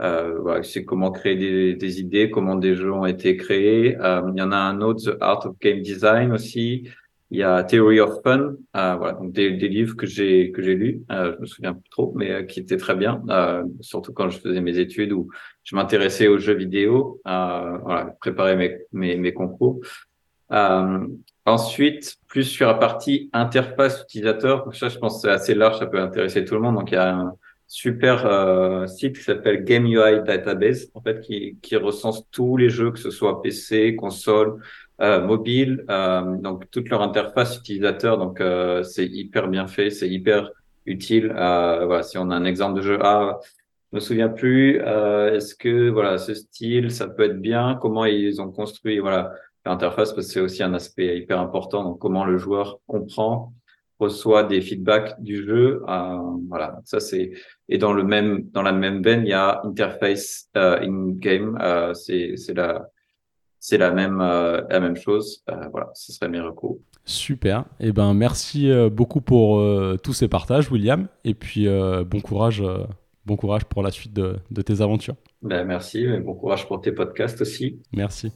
[0.00, 3.96] Euh, voilà, c'est comment créer des, des, idées, comment des jeux ont été créés.
[4.00, 6.88] Euh, il y en a un autre, The Art of Game Design aussi.
[7.32, 10.62] Il y a Theory of Fun, euh, voilà, donc des, des, livres que j'ai que
[10.62, 11.02] j'ai lus.
[11.12, 14.30] Euh, je me souviens plus trop, mais euh, qui étaient très bien, euh, surtout quand
[14.30, 15.28] je faisais mes études ou
[15.62, 17.20] je m'intéressais aux jeux vidéo.
[17.24, 19.80] voilà, préparer mes mes, mes concours.
[21.46, 26.00] Ensuite, plus sur la partie interface utilisateur, ça je pense c'est assez large, ça peut
[26.00, 26.76] intéresser tout le monde.
[26.76, 27.34] Donc il y a un
[27.70, 32.68] super euh, site qui s'appelle Game UI Database, en fait, qui, qui recense tous les
[32.68, 34.60] jeux, que ce soit PC, console,
[35.00, 38.18] euh, mobile, euh, donc toute leur interface utilisateur.
[38.18, 40.50] Donc euh, c'est hyper bien fait, c'est hyper
[40.84, 41.32] utile.
[41.36, 43.38] Euh, voilà, si on a un exemple de jeu, ah,
[43.92, 44.78] je me souviens plus.
[44.78, 47.78] Est-ce que voilà ce style, ça peut être bien?
[47.80, 49.32] Comment ils ont construit Voilà
[49.64, 50.12] l'interface?
[50.12, 51.84] Parce que c'est aussi un aspect hyper important.
[51.84, 53.52] Donc, comment le joueur comprend,
[54.00, 55.82] reçoit des feedbacks du jeu.
[55.88, 56.18] Euh,
[56.48, 57.32] voilà, ça c'est
[57.70, 61.56] et dans le même dans la même veine, il y a interface euh, in game.
[61.62, 62.90] Euh, c'est c'est la
[63.60, 65.42] c'est la même euh, la même chose.
[65.48, 66.78] Euh, voilà, ce serait mes recours.
[67.04, 67.60] Super.
[67.78, 69.62] Et eh ben merci euh, beaucoup pour
[70.02, 71.06] tous ces partages, William.
[71.24, 72.62] Et puis bon courage.
[73.26, 75.14] Bon courage pour la suite de, de tes aventures.
[75.42, 77.78] Ben, merci, et bon courage pour tes podcasts aussi.
[77.92, 78.32] Merci.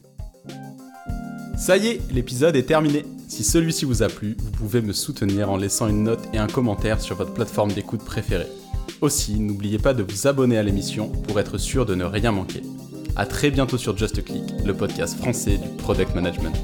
[1.57, 3.03] Ça y est, l'épisode est terminé.
[3.27, 6.47] Si celui-ci vous a plu, vous pouvez me soutenir en laissant une note et un
[6.47, 8.47] commentaire sur votre plateforme d'écoute préférée.
[9.05, 12.63] Aussi, n'oubliez pas de vous abonner à l'émission pour être sûr de ne rien manquer.
[13.17, 16.57] A très bientôt sur Just Click, le podcast français du product management.